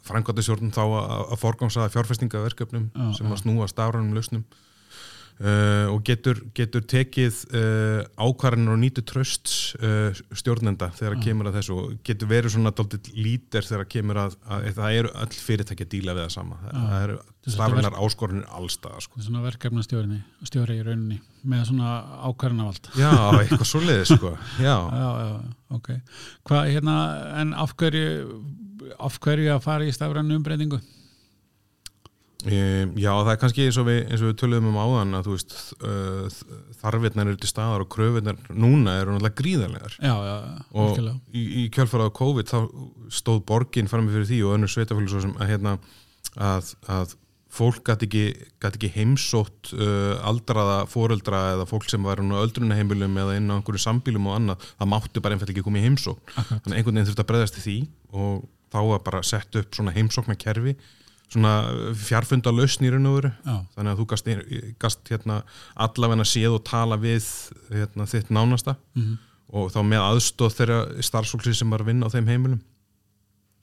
frangvættisjórnum 0.07 0.73
þá 0.73 0.81
að, 0.81 1.11
að 1.35 1.41
forgangsaða 1.43 1.93
fjárfestingaverkefnum 1.93 2.89
Já, 2.89 3.07
sem 3.19 3.29
að 3.29 3.41
snúa 3.43 3.67
stafrænum 3.69 4.15
lausnum 4.17 4.45
uh, 5.41 5.87
og 5.91 6.03
getur, 6.07 6.39
getur 6.57 6.83
tekið 6.89 7.39
uh, 7.57 8.03
ákvarðanir 8.21 8.73
og 8.75 8.79
nýtu 8.81 9.03
trösts 9.07 9.73
uh, 9.79 10.13
stjórnenda 10.37 10.91
þegar 10.97 11.17
Já. 11.17 11.21
kemur 11.25 11.49
að 11.49 11.57
þessu 11.59 11.77
og 11.77 11.97
getur 12.07 12.29
verið 12.31 12.55
svona 12.55 12.73
dálítið 12.77 13.09
lítir 13.17 13.67
þegar 13.67 13.89
kemur 13.95 14.21
að, 14.25 14.37
að 14.45 14.69
það 14.77 14.99
eru 14.99 15.13
öll 15.25 15.39
fyrirtæki 15.47 15.87
að 15.87 15.91
díla 15.95 16.15
við 16.17 16.27
það 16.27 16.33
sama 16.37 16.61
það, 16.63 16.79
það 16.93 17.05
eru 17.07 17.19
Þetta 17.41 17.55
stafrænar 17.55 17.95
áskorunir 17.97 18.49
allstað 18.53 18.97
sko. 19.01 19.19
svona 19.25 19.39
verkefnastjóri 19.41 20.19
stjóri 20.45 20.75
í 20.77 20.83
rauninni 20.85 21.17
með 21.49 21.63
svona 21.71 21.93
ákvarðanavald 22.29 22.91
Já, 23.01 23.09
eitthvað 23.39 23.65
svoleiðis 23.65 24.11
sko. 24.13 24.35
Já, 24.67 24.75
já, 24.77 25.07
já, 25.25 25.31
ok 25.73 25.89
hvað 26.45 26.69
hérna, 26.75 26.97
en 27.41 27.55
af 27.57 27.73
hverju 27.81 28.41
af 29.01 29.17
hverju 29.23 29.55
að 29.55 29.63
fara 29.65 29.87
í 29.89 29.95
stafrænu 29.95 30.37
umbreytingu 30.37 30.77
Um, 30.81 31.00
já, 32.97 33.11
það 33.11 33.31
er 33.31 33.39
kannski 33.41 33.65
eins 33.67 33.77
og 33.77 33.87
við, 33.87 33.99
eins 34.07 34.21
og 34.23 34.31
við 34.31 34.37
töluðum 34.41 34.69
um 34.71 34.79
áðan 34.81 35.17
að 35.19 35.29
veist 35.29 35.55
uh, 35.85 36.43
þarfirnar 36.81 37.29
eru 37.29 37.39
til 37.41 37.49
staðar 37.51 37.83
og 37.85 37.89
kröfinnar 37.93 38.37
núna 38.49 38.97
eru 38.97 39.15
náttúrulega 39.15 39.37
gríðarlegar. 39.41 39.97
Já, 40.01 40.13
já, 40.25 40.35
og 40.83 41.01
í, 41.29 41.43
í 41.61 41.65
kjölfarað 41.73 42.13
COVID 42.17 42.51
þá 42.51 42.59
stóð 43.13 43.43
borgin 43.51 43.91
fram 43.91 44.07
með 44.07 44.19
fyrir 44.19 44.29
því 44.31 44.39
og 44.45 44.55
önnur 44.57 44.73
sveitafélag 44.73 45.11
svo 45.11 45.25
sem 45.25 45.35
að, 45.37 45.51
hérna, 45.51 45.75
að, 46.37 46.71
að 46.95 47.13
fólk 47.51 47.83
gæti 47.91 48.07
ekki, 48.07 48.23
ekki 48.69 48.89
heimsótt 48.95 49.73
uh, 49.75 50.15
aldraða 50.27 50.79
foreldra 50.89 51.43
eða 51.57 51.67
fólk 51.69 51.89
sem 51.91 52.07
var 52.07 52.23
á 52.23 52.41
öldrunaheimilum 52.41 53.21
eða 53.25 53.35
inn 53.37 53.51
á 53.51 53.59
einhverju 53.59 53.83
sambílum 53.83 54.31
og 54.31 54.39
annað, 54.39 54.65
það 54.79 54.91
máttu 54.95 55.23
bara 55.23 55.37
einfall 55.37 55.51
ekki 55.51 55.65
koma 55.67 55.81
í 55.81 55.85
heimsókn. 55.85 56.23
Akkurat. 56.31 56.63
þannig 56.63 56.79
einhvern 56.79 56.97
veginn 56.97 57.11
þurfti 57.11 57.25
að 57.25 57.29
breyðast 57.33 57.57
til 57.59 57.65
því 57.67 57.77
og 58.15 58.41
þá 58.71 58.79
var 58.87 59.05
bara 59.05 59.21
sett 59.27 59.59
upp 59.59 59.75
svona 59.75 59.93
heimsóknarkerfi 59.95 60.77
svona 61.31 61.53
fjarfunda 61.95 62.51
lausn 62.53 62.85
í 62.85 62.91
raun 62.91 63.09
og 63.09 63.17
veru. 63.19 63.31
Já, 63.45 63.55
þannig 63.75 63.93
að 63.93 64.01
þú 64.01 64.07
gast, 64.11 64.31
gast 64.81 65.11
hérna, 65.13 65.41
allavegna 65.87 66.27
séð 66.27 66.57
og 66.57 66.65
tala 66.67 66.99
við 67.01 67.27
hérna, 67.71 68.07
þitt 68.09 68.33
nánasta 68.33 68.75
mhm, 68.97 69.19
og 69.51 69.71
þá 69.73 69.79
með 69.83 70.05
aðstóð 70.07 70.57
þeirra 70.59 70.81
starfsfólksins 71.03 71.63
sem 71.63 71.71
var 71.71 71.83
að 71.83 71.91
vinna 71.91 72.07
á 72.07 72.13
þeim 72.13 72.29
heimilum. 72.31 72.61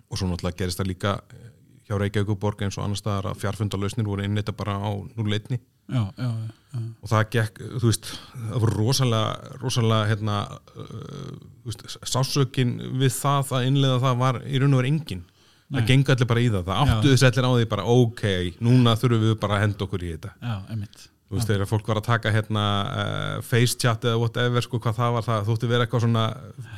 Og 0.09 0.21
svo 0.21 0.29
náttúrulega 0.29 0.63
gerist 0.63 0.81
það 0.81 0.91
líka 0.91 1.15
eh, 1.33 1.49
hjá 1.89 1.97
Reykjavík 2.01 2.41
borg 2.41 2.63
eins 2.65 2.77
og 2.79 2.85
annars 2.85 3.03
staðar 3.03 3.31
að 3.31 3.43
fjarfundalausnir 3.43 4.09
voru 4.09 4.25
innleita 4.25 4.53
bara 4.57 4.77
á 4.77 4.91
núleitni 5.17 5.61
já, 5.89 6.03
já, 6.17 6.29
já, 6.29 6.81
og 7.01 7.09
það 7.09 7.25
gekk, 7.33 7.61
þú 7.81 7.91
veist 7.91 8.11
það 8.11 8.59
voru 8.65 8.75
rosalega, 8.77 9.55
rosalega 9.63 10.11
hérna, 10.11 10.37
uh, 10.77 11.33
veist, 11.65 11.85
sásökin 12.05 12.77
við 13.01 13.15
það 13.17 13.55
að 13.57 13.69
innlega 13.71 14.03
það 14.05 14.23
var 14.25 14.41
í 14.45 14.61
raun 14.61 14.77
og 14.77 14.83
veru 14.83 14.93
engin. 14.93 15.25
Nei. 15.25 15.38
Það 15.75 15.87
gengur 15.93 16.17
allir 16.17 16.31
bara 16.33 16.43
í 16.43 16.49
það, 16.55 16.67
það 16.71 16.83
áttuðu 16.95 17.21
sér 17.21 17.31
allir 17.31 17.49
á 17.49 17.53
því 17.59 17.69
bara 17.75 17.87
ok, 17.95 18.25
núna 18.65 18.97
þurfum 18.99 19.25
við 19.27 19.39
bara 19.45 19.57
að 19.59 19.65
henda 19.67 19.89
okkur 19.89 20.05
í 20.05 20.13
þetta. 20.17 20.35
Já, 20.41 20.57
einmitt. 20.73 21.07
Þú 21.29 21.37
veist, 21.37 21.51
þegar 21.51 21.69
fólk 21.69 21.89
var 21.91 21.99
að 22.01 22.07
taka 22.07 22.31
hérna 22.33 22.61
uh, 22.89 23.41
facechat 23.45 24.05
eða 24.09 24.17
whatever, 24.17 24.65
sko, 24.65 24.79
hvað 24.81 24.95
það 24.97 25.11
var 25.13 25.25
það 25.27 25.43
þótti 25.51 25.69
vera 25.69 25.85
eitthvað 25.85 26.03
svona 26.07 26.23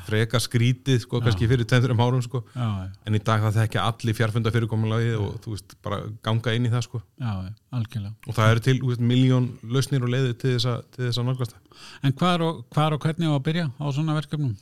freka 0.08 0.40
skrítið 0.42 0.96
sko, 1.04 1.20
kannski 1.22 1.46
fyrir 1.52 1.68
tendurum 1.70 2.02
árum, 2.02 2.24
sko. 2.24 2.40
Já, 2.56 2.64
já, 2.66 2.88
en 3.06 3.14
í 3.14 3.20
dag 3.28 3.44
það 3.44 3.60
þekki 3.60 3.80
allir 3.84 4.16
fjárfunda 4.18 4.52
fyrirkomulagi 4.56 5.12
og 5.20 5.36
þú 5.44 5.54
veist, 5.54 5.76
bara 5.86 6.00
ganga 6.26 6.56
inn 6.58 6.66
í 6.66 6.72
það, 6.72 6.82
sko. 6.88 7.02
Já, 7.22 7.30
já, 7.46 7.52
algjörlega. 7.78 8.12
Og 8.26 8.38
það 8.40 8.56
eru 8.56 8.64
til, 8.66 8.76
þú 8.80 8.90
veist, 8.90 9.04
miljón 9.12 9.46
lausnir 9.76 10.08
og 10.08 10.12
leiði 10.16 10.34
til 10.42 10.56
þess 10.56 10.70
að, 10.72 10.82
þess 10.98 11.22
nálgast 11.30 11.54
það. 11.54 11.86
En 12.10 12.18
hvar 12.18 12.46
og, 12.48 12.60
hvar 12.74 12.98
og 12.98 13.06
hvernig 13.06 13.30
á 13.30 13.34
að 13.38 13.46
byrja 13.52 13.68
á 13.70 13.86
svona 13.94 14.18
verkefnum 14.18 14.58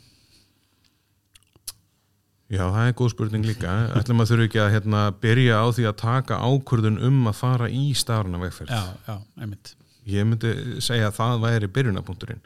Já, 2.48 2.62
það 2.72 2.86
er 2.88 2.94
góð 2.96 3.10
spurning 3.12 3.44
líka. 3.44 3.72
Ætlum 3.98 4.22
að 4.24 4.30
þurfi 4.30 4.46
ekki 4.48 4.60
að 4.64 4.70
hérna, 4.72 5.00
byrja 5.20 5.58
á 5.60 5.66
því 5.76 5.84
að 5.90 5.96
taka 6.00 6.38
ákvörðun 6.40 7.00
um 7.08 7.18
að 7.28 7.36
fara 7.42 7.66
í 7.68 7.82
stafruna 7.98 8.40
vegferð? 8.40 8.72
Já, 8.72 8.94
já, 9.04 9.16
einmitt. 9.42 9.74
Ég 10.08 10.24
myndi 10.24 10.54
segja 10.80 11.10
að 11.10 11.18
það 11.18 11.42
væri 11.44 11.68
byrjunapunkturinn 11.76 12.40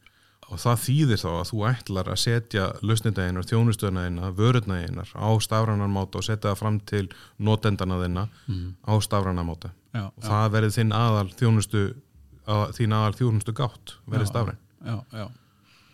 og 0.52 0.59
það 0.61 0.80
þýðir 0.85 1.21
þá 1.23 1.28
að 1.32 1.44
þú 1.49 1.61
ætlar 1.71 2.09
að 2.12 2.18
setja 2.21 2.64
lausnindæginar, 2.85 3.47
þjónustöðnaðina, 3.49 4.32
vörutnaðinar 4.37 5.12
á 5.16 5.28
stafranarmáta 5.40 6.18
og 6.21 6.26
setja 6.26 6.50
það 6.50 6.59
fram 6.61 6.80
til 6.90 7.04
notendana 7.40 7.97
þinna 8.02 8.25
á 8.85 8.92
stafranarmáta 9.06 9.71
og 10.02 10.26
það 10.26 10.50
verið 10.56 10.75
þinn 10.76 10.92
aðal 10.99 11.30
þjónustu 11.38 11.85
að, 12.44 12.64
þín 12.76 12.97
aðal 12.99 13.16
þjónustu 13.23 13.54
gátt 13.56 13.94
verið 14.04 14.26
Já. 14.26 14.30
stafræn. 14.35 14.61
já, 14.82 14.97
já, 15.14 15.25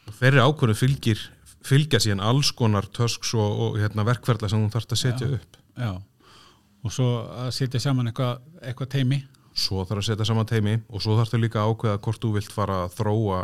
og 0.08 0.18
þeirri 0.18 0.42
ákvörðun 0.48 0.80
fylgir 0.80 1.22
fylgja 1.66 2.00
síðan 2.02 2.22
alls 2.24 2.52
konar 2.56 2.86
tösks 2.94 3.32
og, 3.34 3.58
og 3.64 3.78
hérna, 3.80 4.04
verkferðla 4.08 4.50
sem 4.50 4.62
þú 4.66 4.70
þarfst 4.76 4.94
að 4.94 5.02
setja 5.02 5.26
Já. 5.28 5.34
upp. 5.38 5.58
já. 5.78 5.92
Og 6.86 6.94
svo 6.94 7.08
að 7.34 7.50
setja 7.56 7.80
saman 7.82 8.06
eitthvað 8.10 8.38
eitthvað 8.62 8.92
teimi 8.94 9.18
svo 9.58 9.82
þarf 9.82 9.98
að 10.04 10.06
setja 10.06 10.26
saman 10.28 10.46
teimi 10.46 10.76
og 10.86 11.02
svo 11.02 11.16
þarfst 11.18 11.34
þú 11.34 11.40
líka 11.42 11.62
að 11.64 11.72
ákveða 11.72 12.00
hvort 12.04 12.22
þú 12.22 12.28
vilt 12.36 12.52
fara 12.54 12.76
að 12.84 12.92
þróa 12.94 13.38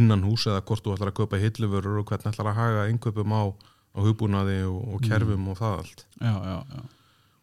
innan 0.00 0.22
hús 0.24 0.46
eða 0.48 0.62
hvort 0.64 0.84
þú 0.86 0.94
ætlar 0.94 1.10
að 1.12 1.18
kaupa 1.18 1.40
hilluvörur 1.42 1.98
og 2.00 2.08
hvernig 2.08 2.32
ætlar 2.32 2.48
að 2.52 2.60
haga 2.62 2.86
innkaupum 2.92 3.34
á, 3.36 3.42
á 3.52 3.98
hugbúnaði 4.06 4.62
og, 4.70 4.78
og 4.94 5.04
kerfum 5.04 5.50
og 5.52 5.58
það 5.60 5.82
allt. 5.82 6.06
Já, 6.22 6.32
já, 6.32 6.56
já, 6.72 6.80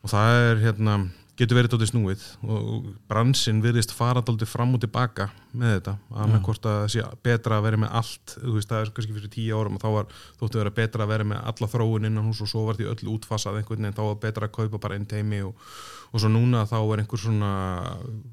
og 0.01 0.13
það 0.15 0.39
er 0.48 0.63
hérna, 0.65 0.98
getur 1.36 1.58
verið 1.58 1.74
dálítið 1.74 1.89
snúið 1.92 2.22
og 2.48 2.86
bransin 3.10 3.58
virðist 3.63 3.92
fara 3.96 4.22
dálítið 4.24 4.48
fram 4.48 4.75
og 4.77 4.82
tilbaka 4.84 5.27
með 5.51 5.74
þetta. 5.74 5.96
Að 6.15 6.30
með 6.32 6.42
hvort 6.48 6.70
að 6.72 6.86
sé 6.94 7.04
betra 7.27 7.58
að 7.58 7.65
vera 7.68 7.80
með 7.84 7.98
allt 8.00 8.36
þú 8.38 8.54
veist 8.56 8.72
það 8.72 8.84
er 8.84 8.94
kannski 8.96 9.15
fyrir 9.18 9.34
tíu 9.34 9.60
árum 9.60 9.75
og 9.75 9.84
þá 9.84 9.89
var 9.98 10.15
þóttu 10.39 10.62
vera 10.62 10.74
betra 10.80 11.06
að 11.06 11.12
vera 11.12 11.27
með 11.32 11.44
alla 11.51 11.70
þróun 11.74 12.10
innan 12.10 12.30
hús 12.30 12.42
og 12.46 12.51
svo 12.51 12.63
var 12.70 12.80
því 12.80 12.88
öll 12.94 13.12
útfasað 13.18 13.60
einhvern 13.60 13.84
veginn 13.84 14.00
þá 14.00 14.04
var 14.06 14.24
betra 14.24 14.50
að 14.50 14.56
kaupa 14.62 14.82
bara 14.88 15.00
einn 15.00 15.10
teimi 15.12 15.44
og, 15.44 15.68
og 16.12 16.24
svo 16.24 16.32
núna 16.32 16.63
þá 16.72 16.77
er 16.80 17.04
einhver 17.04 17.24
svona 17.25 17.51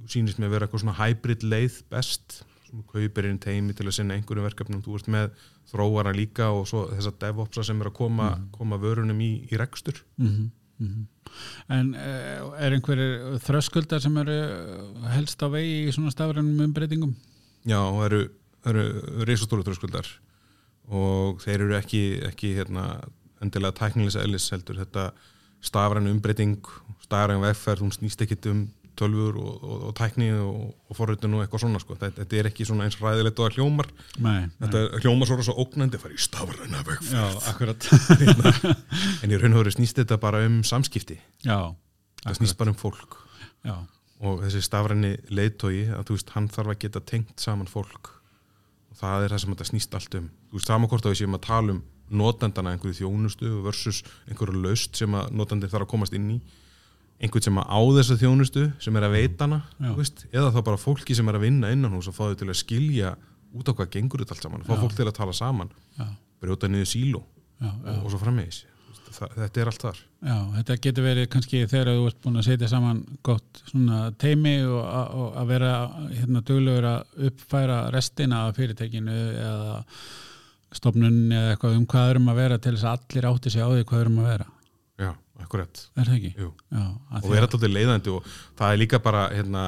sýnist 0.07 0.39
með 0.39 0.51
að 0.51 0.57
vera 0.57 0.71
eitthvað 0.71 0.87
svona 0.87 0.99
hybrid 1.03 1.47
leið 1.51 1.83
best. 1.91 2.41
Sem 2.71 2.87
kaupir 2.89 3.27
inn 3.29 3.43
teimi 3.43 3.75
til 3.77 3.91
að 3.91 3.99
sinna 3.99 4.15
einhverjum 4.17 4.47
verkefnum 4.47 4.87
þú 4.87 4.95
ert 5.01 5.11
með 5.13 5.35
þróara 5.75 6.15
líka 6.15 6.53
og 6.55 6.69
svo 6.71 6.87
þessar 6.95 7.19
devopsa 7.21 7.67
sem 7.67 7.83
er 7.83 7.91
að 7.91 7.99
koma, 7.99 8.35
koma 8.55 8.79
vörunum 8.81 9.19
í, 9.21 9.33
í 9.51 9.59
rekstur 9.61 9.99
mhm, 10.83 11.07
mhm. 11.07 11.77
en 11.79 11.95
eh, 11.95 12.43
er 12.67 12.77
einhverjir 12.77 13.41
þröskuldar 13.47 14.03
sem 14.05 14.17
eru 14.25 14.39
helst 15.15 15.43
á 15.43 15.49
vegi 15.53 15.87
í 15.87 15.95
svona 15.95 16.13
stafrænum 16.15 16.67
umbreytingum 16.69 17.15
Já, 17.63 17.79
og 17.79 18.03
eru, 18.09 18.23
eru 18.67 18.87
reisastóru 19.29 19.65
tröskuldar 19.67 20.09
og 20.93 21.43
þeir 21.45 21.69
eru 21.69 21.77
ekki, 21.79 22.03
ekki 22.27 22.57
hérna, 22.59 22.87
endilega 23.43 23.79
tæknilis 23.79 24.19
eðlis 24.19 24.51
heldur 24.53 24.81
þetta 24.83 25.13
stafræn 25.63 26.11
umbreyting, 26.11 26.59
stafræn 27.05 27.43
vegferð, 27.43 27.85
hún 27.85 27.95
snýst 27.95 28.25
ekkit 28.25 28.49
um 28.51 28.65
tölfur 28.99 29.39
og, 29.41 29.53
og, 29.63 29.85
og 29.89 29.95
tækni 29.99 30.29
og, 30.37 30.73
og 30.89 30.99
forröndun 30.99 31.37
og 31.37 31.45
eitthvað 31.45 31.65
svona 31.65 31.81
sko. 31.83 31.97
þetta, 32.01 32.23
þetta 32.23 32.39
er 32.39 32.49
ekki 32.51 32.67
eins 32.73 32.99
ræðilegt 33.01 33.41
og 33.41 33.49
það 33.49 33.59
hljómar. 33.59 33.89
Nei, 34.25 34.41
þetta 34.61 34.83
hljómar 35.03 35.31
svo 35.31 35.39
svo 35.47 35.57
ógnandi 35.65 35.99
að 35.99 36.05
fara 36.05 36.17
í 36.17 36.23
stafræna 36.27 36.83
vegferð. 36.89 37.39
Akkurat. 37.53 37.89
En 39.23 39.33
í 39.33 39.41
raun 39.41 39.57
og 39.57 39.63
veru 39.63 39.75
snýst 39.75 40.01
þetta 40.01 40.19
bara 40.23 40.43
um 40.47 40.61
samskipti. 40.67 41.19
Já, 41.47 41.73
það 42.25 42.41
snýst 42.41 42.59
bara 42.61 42.75
um 42.75 42.79
fólk. 42.79 43.19
Já, 43.67 43.77
og 44.23 44.43
þessi 44.45 44.65
stafræni 44.67 45.15
leiðtogi 45.33 45.87
að 45.93 46.09
þú 46.09 46.19
veist, 46.19 46.35
hann 46.37 46.51
þarf 46.53 46.75
að 46.75 46.83
geta 46.85 47.05
tengt 47.13 47.43
saman 47.43 47.71
fólk. 47.71 48.13
Og 48.93 49.01
það 49.01 49.25
er 49.25 49.35
það 49.35 49.45
sem 49.45 49.55
þetta 49.55 49.71
snýst 49.71 49.97
allt 49.99 50.19
um. 50.21 50.29
Þú 50.51 50.59
veist, 50.61 50.71
saman 50.71 50.93
hvort 50.93 51.09
að 51.09 51.15
við 51.15 51.23
séum 51.25 51.39
að 51.39 51.47
tala 51.49 51.77
um 51.77 51.83
notendana 52.13 52.75
einhverju 52.75 53.01
þjónustu 53.01 53.51
versus 53.65 54.03
einhverju 54.29 54.61
laust 54.63 54.99
sem 55.01 55.15
að 55.17 55.31
notendin 55.33 55.71
þarf 55.73 55.87
að 55.87 55.93
komast 55.95 56.17
inn 56.17 56.29
í 56.35 56.39
einhvern 57.23 57.47
sem 57.47 57.61
á 57.63 57.81
þessa 57.99 58.19
þjónustu 58.21 58.65
sem 58.83 58.99
er 58.99 59.07
að 59.07 59.17
veita 59.17 59.47
hana 59.47 59.61
eða 60.33 60.51
þá 60.55 60.61
bara 60.67 60.81
fólki 60.81 61.17
sem 61.17 61.29
er 61.31 61.39
að 61.39 61.47
vinna 61.47 61.71
innan 61.75 61.95
hús 61.95 62.11
og 62.11 62.17
fá 62.17 62.25
þau 62.27 62.41
til 62.43 62.51
að 62.51 62.59
skilja 62.61 63.15
út 63.53 63.69
á 63.69 63.73
hvað 63.77 63.95
gengur 63.95 64.25
þetta 64.25 64.37
allt 64.37 64.49
saman, 64.49 64.67
fá 64.67 64.75
fólk 64.81 64.97
til 64.97 65.07
að 65.07 65.17
tala 65.21 65.37
saman 65.37 65.73
já, 65.99 66.07
brjóta 66.43 66.71
niður 66.73 66.91
síló 66.93 67.25
já, 67.63 67.71
og, 67.71 68.05
og 68.07 68.15
svo 68.15 68.23
það, 69.17 69.37
þetta 69.39 69.63
er 69.63 69.71
allt 69.71 69.85
þar. 69.85 70.01
Já, 70.23 70.37
þetta 70.57 70.77
getur 70.87 71.07
verið 71.07 71.29
kannski 71.33 71.63
þegar 71.71 71.91
þú 71.91 72.09
ert 72.09 72.19
búin 72.25 72.41
að 72.41 72.47
setja 72.49 72.71
saman 72.71 73.01
gott 73.27 73.63
svona 73.69 74.01
teimi 74.21 74.55
og, 74.67 74.83
og 74.83 75.39
að 75.41 75.53
vera 75.53 75.73
hérna 76.11 76.45
duglegur 76.49 76.89
að 76.93 77.25
uppfæra 77.29 77.79
restina 77.95 78.45
af 78.49 78.59
fyrirtekinu 78.59 79.19
eða 79.43 79.79
stofnunni 80.73 81.37
eða 81.37 81.55
eitthvað 81.55 81.79
um 81.79 81.87
hvað 81.93 82.15
erum 82.15 82.31
að 82.33 82.41
vera 82.41 82.61
til 82.63 82.75
þess 82.77 82.89
að 82.89 82.99
allir 82.99 83.29
átti 83.33 83.53
sig 83.53 83.65
á 83.65 83.69
því 83.69 83.87
hvað 83.91 84.05
erum 84.07 84.21
að 84.23 84.31
vera. 84.31 84.49
Já, 85.03 85.11
akkurat 85.45 85.83
Er 85.97 86.09
það 86.09 86.17
ekki? 86.19 86.33
Jú. 86.39 86.49
Já, 86.73 86.85
og 87.21 87.29
vera 87.31 87.49
alltaf 87.49 87.67
leiðandi 87.69 88.13
og 88.13 88.27
það 88.59 88.75
er 88.75 88.81
líka 88.81 89.01
bara 89.05 89.23
hérna, 89.33 89.65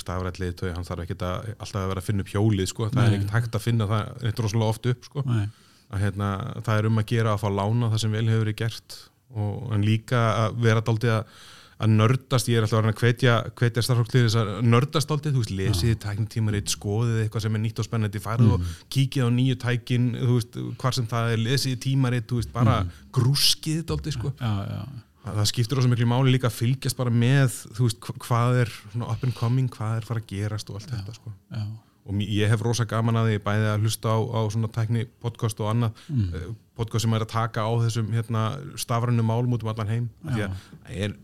stafrætlið 0.00 0.54
tói, 0.60 0.70
hann 0.74 0.86
þarf 0.88 1.04
ekki 1.04 1.18
að 1.20 1.50
alltaf 1.54 1.80
að 1.82 1.90
vera 1.92 2.04
að 2.04 2.08
finna 2.08 2.24
upp 2.26 2.32
hjólið 2.34 2.70
sko. 2.70 2.88
það 2.90 3.00
Nei. 3.00 3.06
er 3.06 3.16
ekkert 3.18 3.34
hægt 3.38 3.58
að 3.58 3.66
finna 3.66 3.88
það 3.90 4.28
eitt 4.30 4.44
rosalega 4.44 4.74
oft 4.74 4.90
upp 4.92 5.10
sko. 5.10 5.24
Nei, 5.28 5.44
að, 5.90 5.98
hérna, 6.04 6.30
það 6.66 6.78
er 6.80 6.88
um 6.90 7.02
að 7.02 7.10
gera 7.14 7.34
að 7.34 7.42
fá 7.44 7.48
lána 7.60 7.90
það 7.92 8.04
sem 8.04 8.16
vel 8.18 8.24
hefur 8.28 8.44
verið 8.46 8.60
gert 8.62 8.98
og, 9.34 9.58
en 9.74 9.86
líka 9.86 10.22
að 10.44 10.58
vera 10.64 10.84
daldið 10.84 11.16
að 11.18 11.36
að 11.84 11.94
nördast, 11.98 12.48
ég 12.50 12.58
er 12.58 12.66
alltaf 12.66 12.80
að 12.80 12.90
að 12.90 13.00
hvetja, 13.02 13.36
hvetja 13.60 13.84
starfsfólklið 13.84 14.26
þess 14.26 14.38
að 14.40 14.52
nördast 14.72 15.14
aldrei 15.14 15.32
þú 15.34 15.42
veist, 15.44 15.54
lesið 15.60 15.96
tæknitímarit, 16.04 16.74
skoðið 16.74 17.22
eitthvað 17.24 17.46
sem 17.46 17.58
er 17.58 17.64
nýtt 17.64 17.82
og 17.82 17.88
spennandi, 17.88 18.22
farið 18.24 18.52
og 18.56 18.68
kíkið 18.94 19.26
á 19.26 19.30
nýju 19.36 19.58
tækin, 19.64 20.06
þú 20.20 20.36
veist, 20.38 20.60
hvar 20.80 20.96
sem 20.96 21.08
það 21.10 21.34
er 21.34 21.42
lesið 21.44 21.80
tímarit, 21.84 22.28
þú 22.30 22.40
veist, 22.40 22.54
bara 22.54 22.78
grúskið 23.14 23.82
þetta 23.82 23.98
aldrei, 23.98 24.16
sko. 24.16 24.32
Já, 24.40 24.54
já, 24.70 24.84
að 25.24 25.38
það 25.40 25.48
skiptir 25.50 25.80
ósað 25.80 25.92
miklu 25.94 26.06
máli 26.10 26.34
líka 26.34 26.50
að 26.50 26.58
fylgjast 26.58 26.98
bara 26.98 27.12
með 27.14 27.54
þú 27.76 27.86
veist 27.88 28.00
hva- 28.04 28.16
hvað 28.26 28.58
er 28.64 28.72
svona 28.92 29.10
up 29.14 29.24
and 29.24 29.36
coming 29.38 29.70
hvað 29.72 29.96
er 30.00 30.08
fara 30.08 30.20
að 30.20 30.28
gerast 30.34 30.70
og 30.70 30.76
allt 30.80 30.92
þetta 30.92 31.14
sko. 31.16 31.32
já, 31.54 31.62
og 32.04 32.20
ég 32.20 32.50
hef 32.52 32.60
rosa 32.64 32.84
gaman 32.84 33.16
að 33.16 33.30
því 33.30 33.38
bæði 33.46 33.70
að 33.70 33.86
hlusta 33.86 34.12
á, 34.12 34.18
á 34.20 34.40
svona 34.52 34.68
tækni 34.68 35.06
podcast 35.24 35.60
og 35.64 35.70
annað 35.72 36.02
mm. 36.12 36.56
podcast 36.76 37.06
sem 37.06 37.16
er 37.16 37.24
að 37.24 37.32
taka 37.32 37.64
á 37.64 37.72
þessum 37.86 38.10
hérna, 38.12 38.42
stafrænum 38.76 39.24
málum 39.24 39.56
út 39.56 39.64
um 39.64 39.72
allan 39.72 39.88
heim 39.94 40.10
að 40.28 40.34
það 40.34 40.44
er, 40.44 41.14
það- 41.16 41.20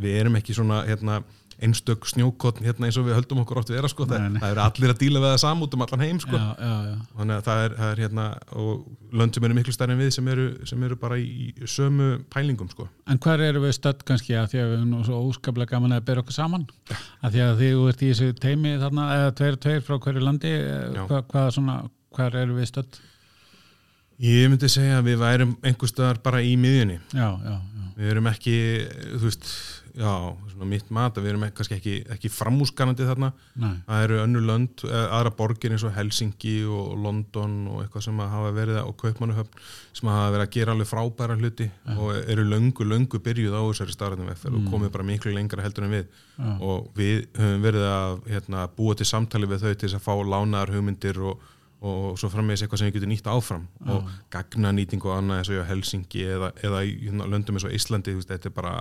við 0.00 0.20
erum 0.20 0.38
ekki 0.38 0.56
svona 0.56 0.84
hérna, 0.86 1.20
einstök 1.62 2.04
snjókotn 2.10 2.66
hérna, 2.66 2.88
eins 2.88 2.98
og 3.00 3.06
við 3.06 3.16
höldum 3.16 3.40
okkur 3.40 3.62
oft 3.62 3.70
vera 3.72 3.88
sko. 3.88 4.04
það, 4.08 4.26
það 4.42 4.50
eru 4.50 4.62
allir 4.66 4.92
að 4.92 4.98
díla 5.00 5.22
við 5.22 5.30
það 5.30 5.38
sam 5.40 5.62
út 5.64 5.76
um 5.76 5.84
allan 5.86 6.04
heim 6.04 6.18
sko. 6.20 6.36
já, 6.36 6.48
já, 6.60 6.74
já. 6.90 6.98
þannig 7.16 7.36
að 7.36 7.46
það 7.46 7.62
er, 7.62 7.76
það 7.78 7.92
er 7.92 8.02
hérna 8.04 8.26
og 8.62 9.16
lönd 9.22 9.38
sem 9.38 9.48
eru 9.48 9.56
miklu 9.56 9.74
stærri 9.76 9.96
en 9.96 10.02
við 10.02 10.12
sem 10.18 10.30
eru, 10.34 10.46
sem 10.68 10.84
eru 10.88 11.00
bara 11.00 11.18
í 11.20 11.48
sömu 11.64 12.10
pælingum 12.32 12.70
sko. 12.72 12.88
En 13.08 13.20
hver 13.24 13.44
eru 13.48 13.64
við 13.64 13.76
stödd 13.78 14.04
kannski 14.08 14.36
að 14.36 14.52
því 14.52 14.62
að 14.62 14.70
við 14.70 14.78
erum 14.82 14.94
svo 15.08 15.22
óskaplega 15.30 15.72
gaman 15.72 15.96
að 15.96 16.06
bera 16.10 16.24
okkur 16.24 16.36
saman 16.36 16.68
að 17.24 17.38
því 17.38 17.44
að 17.46 17.64
þið 17.64 17.82
ert 17.88 18.04
í 18.04 18.12
þessu 18.12 18.30
teimi 18.42 18.76
þarna 18.82 19.10
eða 19.16 19.34
tveir 19.40 19.60
tveir 19.64 19.84
frá 19.86 19.96
hverju 19.96 20.24
landi 20.28 20.56
eh, 20.60 21.04
hvað, 21.06 21.28
hvað 21.32 21.52
svona, 21.56 21.82
hver 22.16 22.40
eru 22.44 22.60
við 22.60 22.72
stödd? 22.74 23.00
Ég 24.22 24.48
myndi 24.48 24.68
segja 24.72 25.00
að 25.02 25.10
við 25.10 25.18
værum 25.20 25.56
einhver 25.66 25.90
stöðar 25.92 26.22
bara 26.24 26.40
í 26.44 26.54
miðjunni. 26.60 27.00
Já, 27.12 27.28
já, 27.36 27.56
já, 27.56 27.82
Við 27.96 28.10
erum 28.12 28.26
ekki, 28.28 28.54
þú 29.16 29.22
veist, 29.24 29.44
já, 29.96 30.10
svona 30.52 30.66
mitt 30.68 30.90
mat, 30.92 31.16
við 31.16 31.30
erum 31.30 31.44
ekki- 31.46 31.56
kannski 31.56 31.76
ekki, 31.78 31.94
ekki 32.12 32.28
framúskanandi 32.32 33.06
þarna. 33.08 33.30
nei, 33.56 33.70
Það 33.88 34.02
eru 34.04 34.18
önnu 34.24 34.40
lönd, 34.44 34.84
eh, 34.84 35.06
aðra 35.16 35.30
borgir 35.36 35.70
eins 35.72 35.82
og 35.84 35.94
Helsingi 35.96 36.64
og 36.68 36.96
London 37.00 37.68
og 37.68 37.82
eitthvað 37.84 38.02
sem 38.04 38.18
að 38.20 38.28
hafa 38.30 38.52
verið 38.52 38.86
og 38.86 38.96
Kaupmannahöfn 38.98 39.48
sem 39.94 40.08
hafa 40.10 40.32
verið 40.36 40.46
að 40.46 40.50
gera 40.50 40.72
alveg 40.72 40.88
frábæra 40.92 41.38
hluti 41.40 41.70
og 41.96 42.28
eru 42.28 42.44
löngu, 42.44 42.84
löngu 42.84 43.18
byrjuð 43.18 43.56
á 43.56 43.62
þessari 43.72 43.96
starfnum 43.96 44.28
eftir 44.30 44.52
og 44.54 44.64
komið 44.72 44.92
bara 44.92 45.04
miklu 45.04 45.32
lengra 45.32 45.62
heldur 45.62 45.84
en 45.84 45.90
við 45.90 46.06
Já. 46.38 46.60
og 46.60 46.94
við 46.94 47.26
höfum 47.32 47.62
verið 47.62 47.84
að 47.88 48.20
hérna, 48.28 48.68
búa 48.76 48.94
til 48.94 49.06
samtali 49.06 49.46
við 49.46 49.60
þau 49.60 49.74
til 49.74 49.88
þess 49.88 49.96
að 50.00 50.04
fá 50.04 50.14
lánaðar 50.24 50.74
hugmyndir 50.76 51.16
og, 51.24 51.38
og 51.84 52.16
svo 52.18 52.30
frammeðis 52.32 52.64
eitthvað 52.64 52.80
sem 52.80 52.88
við 52.88 52.96
getum 53.00 53.12
nýtt 53.12 53.28
áfram. 53.30 53.66
Og 53.92 54.08
gagnanýting 54.32 55.04
og 55.04 55.18
annað 55.18 55.42
eins 55.42 55.50
og 55.52 55.68
Helsingi 55.68 56.24
eða, 56.36 56.52
eða 56.64 56.80
í 56.88 56.96
hérna, 57.04 57.28
löndum 57.28 57.58
eins 57.58 57.66
og 57.68 57.76
Íslandi 57.76 58.16
veist, 58.16 58.32
þetta 58.32 58.50
er 58.50 58.56
bara 58.56 58.72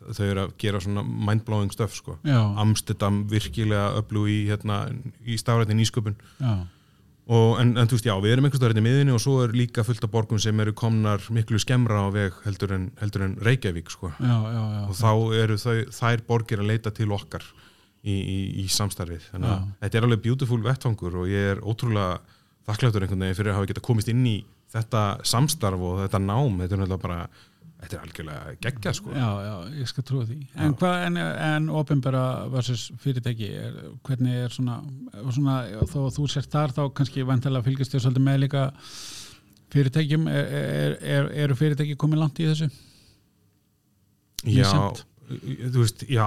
þau 0.00 0.26
eru 0.26 0.42
að 0.46 0.52
gera 0.58 0.80
svona 0.82 1.04
mindblowing 1.04 1.72
stuff 1.74 1.94
sko. 1.94 2.16
já, 2.24 2.40
Amsterdam 2.58 3.22
virkilega 3.30 4.00
öflug 4.00 4.30
í, 4.32 4.42
hérna, 4.48 4.82
í 5.22 5.36
stafrætni 5.38 5.76
nýsköpun. 5.78 6.16
Já, 6.40 6.54
og, 7.30 7.60
en, 7.60 7.76
en 7.78 7.86
þú 7.86 7.98
veist, 7.98 8.08
já, 8.08 8.14
við 8.24 8.34
erum 8.34 8.48
einhvers 8.48 8.58
staðar 8.58 8.74
hérna 8.74 8.82
í 8.82 8.88
miðinni 8.88 9.14
og 9.14 9.22
svo 9.22 9.36
er 9.44 9.52
líka 9.54 9.84
fullt 9.86 10.06
af 10.06 10.10
borgum 10.10 10.40
sem 10.42 10.62
eru 10.64 10.72
komnar 10.74 11.22
miklu 11.30 11.60
skemmra 11.62 12.02
á 12.02 12.08
veg 12.14 12.38
heldur 12.46 12.74
en, 12.74 12.88
heldur 12.98 13.26
en 13.28 13.36
Reykjavík 13.38 13.92
sko. 13.92 14.10
já, 14.18 14.36
já, 14.50 14.62
já, 14.74 14.82
og 14.88 14.96
þá 14.98 15.12
eru 15.44 15.58
þau, 15.60 15.76
þær 16.00 16.24
borgir 16.26 16.64
að 16.64 16.72
leita 16.72 16.94
til 16.96 17.12
okkar 17.14 17.44
í, 18.00 18.14
í, 18.16 18.38
í 18.64 18.66
samstarfið 18.72 19.28
þannig 19.34 19.52
að 19.52 19.68
þetta 19.84 20.00
er 20.00 20.06
alveg 20.08 20.24
beautiful 20.24 20.60
vettfangur 20.64 21.20
og 21.22 21.30
ég 21.30 21.52
er 21.54 21.60
ótrúlega 21.60 22.20
þakkláttur 22.68 23.04
einhvern 23.04 23.26
veginn 23.26 23.38
fyrir 23.38 23.52
að 23.52 23.60
hafa 23.60 23.70
geta 23.70 23.84
komist 23.84 24.10
inn 24.12 24.24
í 24.28 24.38
þetta 24.70 25.04
samstarf 25.26 25.84
og 25.84 26.02
þetta 26.04 26.20
nám 26.22 26.60
þetta 26.62 26.76
er 26.76 26.82
náttúrulega 26.82 27.02
bara, 27.02 27.18
þetta 27.82 27.96
er 27.96 28.04
algjörlega 28.06 28.54
geggja 28.66 28.94
sko. 28.96 29.14
já, 29.16 29.28
já, 29.46 29.54
ég 29.80 29.90
skal 29.90 30.06
trúa 30.06 30.26
því 30.28 30.38
en 30.54 30.76
hvað, 30.80 31.06
en, 31.08 31.22
en 31.50 31.70
ofinbæra 31.82 32.24
versus 32.52 32.88
fyrirtæki, 33.02 33.50
er, 33.66 33.80
hvernig 34.06 34.44
er 34.46 34.54
svona, 34.54 34.80
svona 35.28 35.58
þó 35.90 35.98
að 36.06 36.12
þú 36.20 36.28
sért 36.36 36.52
þar 36.54 36.76
þá 36.76 36.84
kannski 37.00 37.26
vantilega 37.28 37.66
fylgist 37.66 37.96
þér 37.96 38.06
svolítið 38.06 38.28
með 38.28 38.44
líka 38.46 38.68
fyrirtækjum 39.70 40.30
er, 40.30 40.54
er, 40.60 40.96
er, 41.16 41.30
eru 41.44 41.58
fyrirtæki 41.58 41.98
komið 42.00 42.24
langt 42.24 42.40
í 42.40 42.48
þessu? 42.48 42.70
já, 44.46 44.62
Misjafnt. 44.62 45.04
Þú 45.30 45.82
veist, 45.84 46.04
já 46.10 46.26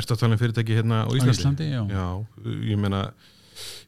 ertu 0.00 0.16
að 0.16 0.20
tala 0.22 0.36
um 0.36 0.40
fyrirtæki 0.42 0.76
hérna 0.78 1.04
á 1.04 1.08
Á 1.08 1.12
Íslandi? 1.16 1.38
Íslandi, 1.38 1.70
já. 1.72 1.82
já, 1.92 2.06
ég 2.72 2.78
meina 2.80 3.00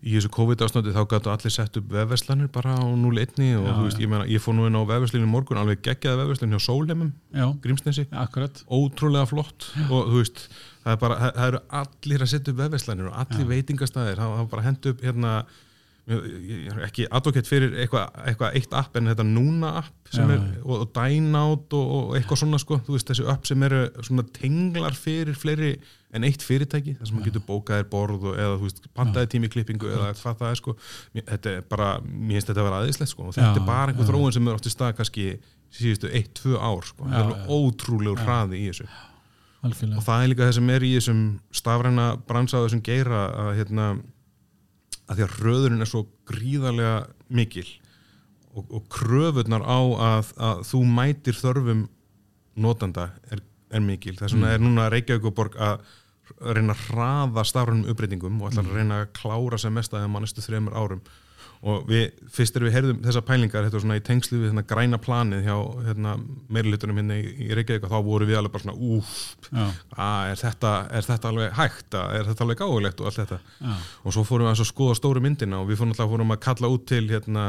í 0.00 0.14
þessu 0.14 0.30
COVID-ástandi 0.32 0.94
þá 0.94 1.02
gætu 1.10 1.28
allir 1.32 1.52
sett 1.52 1.74
upp 1.76 1.90
vefverslanir 1.92 2.48
bara 2.54 2.72
á 2.78 2.84
0-1 2.88 3.42
og 3.58 3.66
Já, 3.66 3.72
þú 3.76 3.82
veist, 3.84 3.98
já. 3.98 4.04
ég 4.06 4.08
meina, 4.12 4.24
ég 4.30 4.40
fór 4.40 4.56
nú 4.56 4.64
inn 4.68 4.78
á 4.78 4.82
vefverslinu 4.88 5.28
morgun, 5.28 5.60
alveg 5.60 5.82
geggjaði 5.84 6.22
vefverslinu 6.22 6.56
hjá 6.56 6.64
Sólheimum, 6.64 7.10
Já, 7.36 7.46
Grímsnesi 7.64 8.06
akkurat 8.16 8.62
ótrúlega 8.72 9.28
flott 9.28 9.68
og 9.90 10.08
þú 10.08 10.22
veist 10.22 10.44
það, 10.48 10.92
er 10.94 11.00
bara, 11.02 11.18
það, 11.20 11.32
það 11.36 11.48
eru 11.52 11.60
allir 11.82 12.24
að 12.24 12.32
setja 12.32 12.54
upp 12.54 12.62
vefverslanir 12.62 13.10
og 13.10 13.18
allir 13.24 13.50
veitingastæðir, 13.52 14.22
það 14.22 14.32
var 14.38 14.48
bara 14.54 14.64
að 14.64 14.68
henda 14.70 14.94
upp 14.94 15.04
hérna 15.04 15.34
ég 16.09 16.68
er 16.73 16.85
ekki 16.87 17.05
advocate 17.12 17.49
fyrir 17.49 17.75
eitthvað 17.83 18.23
eitthva 18.31 18.51
eitt 18.57 18.75
app 18.77 18.97
en 18.97 19.11
þetta 19.11 19.27
núna 19.29 19.75
app 19.83 20.12
sem 20.14 20.31
er, 20.33 20.40
og, 20.62 20.87
og 20.87 20.92
dine 20.97 21.42
out 21.42 21.75
og, 21.77 21.90
og 21.99 22.16
eitthvað 22.16 22.42
svona 22.42 22.61
sko, 22.62 22.79
þú 22.87 22.97
veist 22.97 23.11
þessi 23.12 23.27
app 23.29 23.49
sem 23.49 23.66
eru 23.68 23.83
svona 24.01 24.25
tenglar 24.38 24.97
fyrir 24.97 25.37
fleiri 25.37 25.75
en 26.16 26.25
eitt 26.25 26.44
fyrirtæki, 26.44 26.94
þar 26.97 27.11
sem 27.11 27.18
maður 27.18 27.29
getur 27.29 27.44
bókaðir 27.44 27.90
borð 27.92 28.31
og, 28.31 28.38
eða 28.40 28.57
þú 28.57 28.64
veist, 28.71 28.81
pantaði 28.97 29.31
tími 29.35 29.51
klippingu 29.53 29.90
eða 29.92 30.14
hvað 30.16 30.38
það 30.40 30.55
er 30.55 30.61
sko, 30.62 30.75
þetta 31.18 31.53
er 31.53 31.66
bara 31.68 31.90
mér 32.07 32.38
finnst 32.38 32.49
þetta 32.49 32.62
að 32.62 32.68
vera 32.71 32.81
aðeinslegt 32.81 33.12
sko. 33.12 33.27
Og 33.29 33.37
þetta 33.37 33.51
Já, 33.51 33.61
er 33.61 33.68
bara 33.68 33.92
einhver 33.92 34.09
já. 34.09 34.11
þróun 34.14 34.37
sem 34.38 34.49
er 34.49 34.57
átt 34.57 34.68
í 34.71 34.73
stað 34.73 34.94
kannski 35.03 35.27
síðustu 35.79 36.09
eitt, 36.16 36.33
tvö 36.40 36.57
ár 36.57 36.88
sko, 36.88 37.05
það 37.12 37.35
er 37.35 37.53
ótrúlegur 37.59 38.25
hraði 38.25 38.62
í 38.62 38.71
þessu. 38.71 38.88
Algjörlega. 39.68 39.99
Og 39.99 40.07
það 40.07 40.23
er 40.23 40.31
líka 40.33 40.47
það 40.47 40.57
sem 40.57 40.73
er 40.73 40.87
í 40.87 40.92
þessum 40.94 41.23
stafræna 41.61 42.07
bransa 42.31 42.61
og 42.61 42.68
þessum 42.68 42.85
geira 42.88 43.25
að 43.44 43.51
hérna 43.59 43.88
að 45.09 45.21
því 45.21 45.27
að 45.27 45.37
röðurinn 45.42 45.85
er 45.85 45.90
svo 45.90 46.05
gríðarlega 46.29 46.97
mikil 47.33 47.66
og, 48.55 48.64
og 48.66 48.88
kröfurnar 48.92 49.64
á 49.64 49.81
að, 50.09 50.33
að 50.37 50.66
þú 50.68 50.83
mætir 50.99 51.38
þörfum 51.38 51.87
notanda 52.59 53.11
er, 53.31 53.42
er 53.71 53.85
mikil. 53.85 54.16
Þess 54.18 54.35
vegna 54.35 54.53
er 54.55 54.62
núna 54.62 54.88
Reykjavík 54.92 55.31
og 55.31 55.37
Borg 55.37 55.57
að 55.62 55.81
reyna 56.44 56.75
að 56.75 56.85
hraða 56.90 57.44
stafrænum 57.49 57.88
uppbreytingum 57.92 58.42
og 58.42 58.51
ætla 58.51 58.64
að 58.66 58.75
reyna 58.77 59.01
að 59.03 59.12
klára 59.16 59.59
sem 59.61 59.75
mest 59.75 59.94
að 59.94 60.05
þeim 60.05 60.18
á 60.18 60.21
næstu 60.25 60.44
þreymur 60.44 60.77
árum 60.77 61.03
og 61.66 61.88
við, 61.90 62.05
fyrst 62.31 62.57
er 62.57 62.64
við 62.66 62.75
heyrðum 62.77 63.01
þessar 63.03 63.25
pælingar 63.27 63.64
þetta 63.66 63.79
var 63.79 63.83
svona 63.83 63.99
í 63.99 64.05
tengslu 64.07 64.38
við 64.38 64.51
hérna, 64.53 64.64
græna 64.71 65.01
planið 65.03 65.49
hjá 65.49 65.57
hérna, 65.88 66.12
meirilutunum 66.55 67.01
hérna 67.01 67.16
í, 67.18 67.33
í 67.49 67.49
Reykjavík 67.59 67.88
og 67.88 67.94
þá 67.94 67.99
voru 68.07 68.29
við 68.29 68.38
alveg 68.38 68.55
bara 68.55 68.64
svona 68.66 68.94
úf 68.94 69.16
Já, 69.51 69.64
að 69.99 70.31
er 70.35 70.42
þetta, 70.44 70.73
er 71.01 71.09
þetta 71.09 71.33
alveg 71.33 71.59
hægt 71.59 71.99
að, 71.99 72.14
er 72.14 72.31
þetta 72.31 72.47
alveg 72.47 72.62
gáðulegt 72.62 73.03
og 73.03 73.11
allt 73.11 73.21
þetta? 73.25 73.40
Já, 73.59 73.75
og 74.05 74.14
svo 74.14 74.27
fórum 74.29 74.47
við 74.47 74.55
að 74.55 74.71
skoða 74.71 74.99
stóru 75.01 75.25
myndina 75.25 75.59
og 75.59 75.68
við 75.73 75.83
fórum 75.83 75.97
alltaf 75.97 76.16
að 76.38 76.40
kalla 76.47 76.73
út 76.77 76.87
til 76.87 77.05
hérna, 77.11 77.44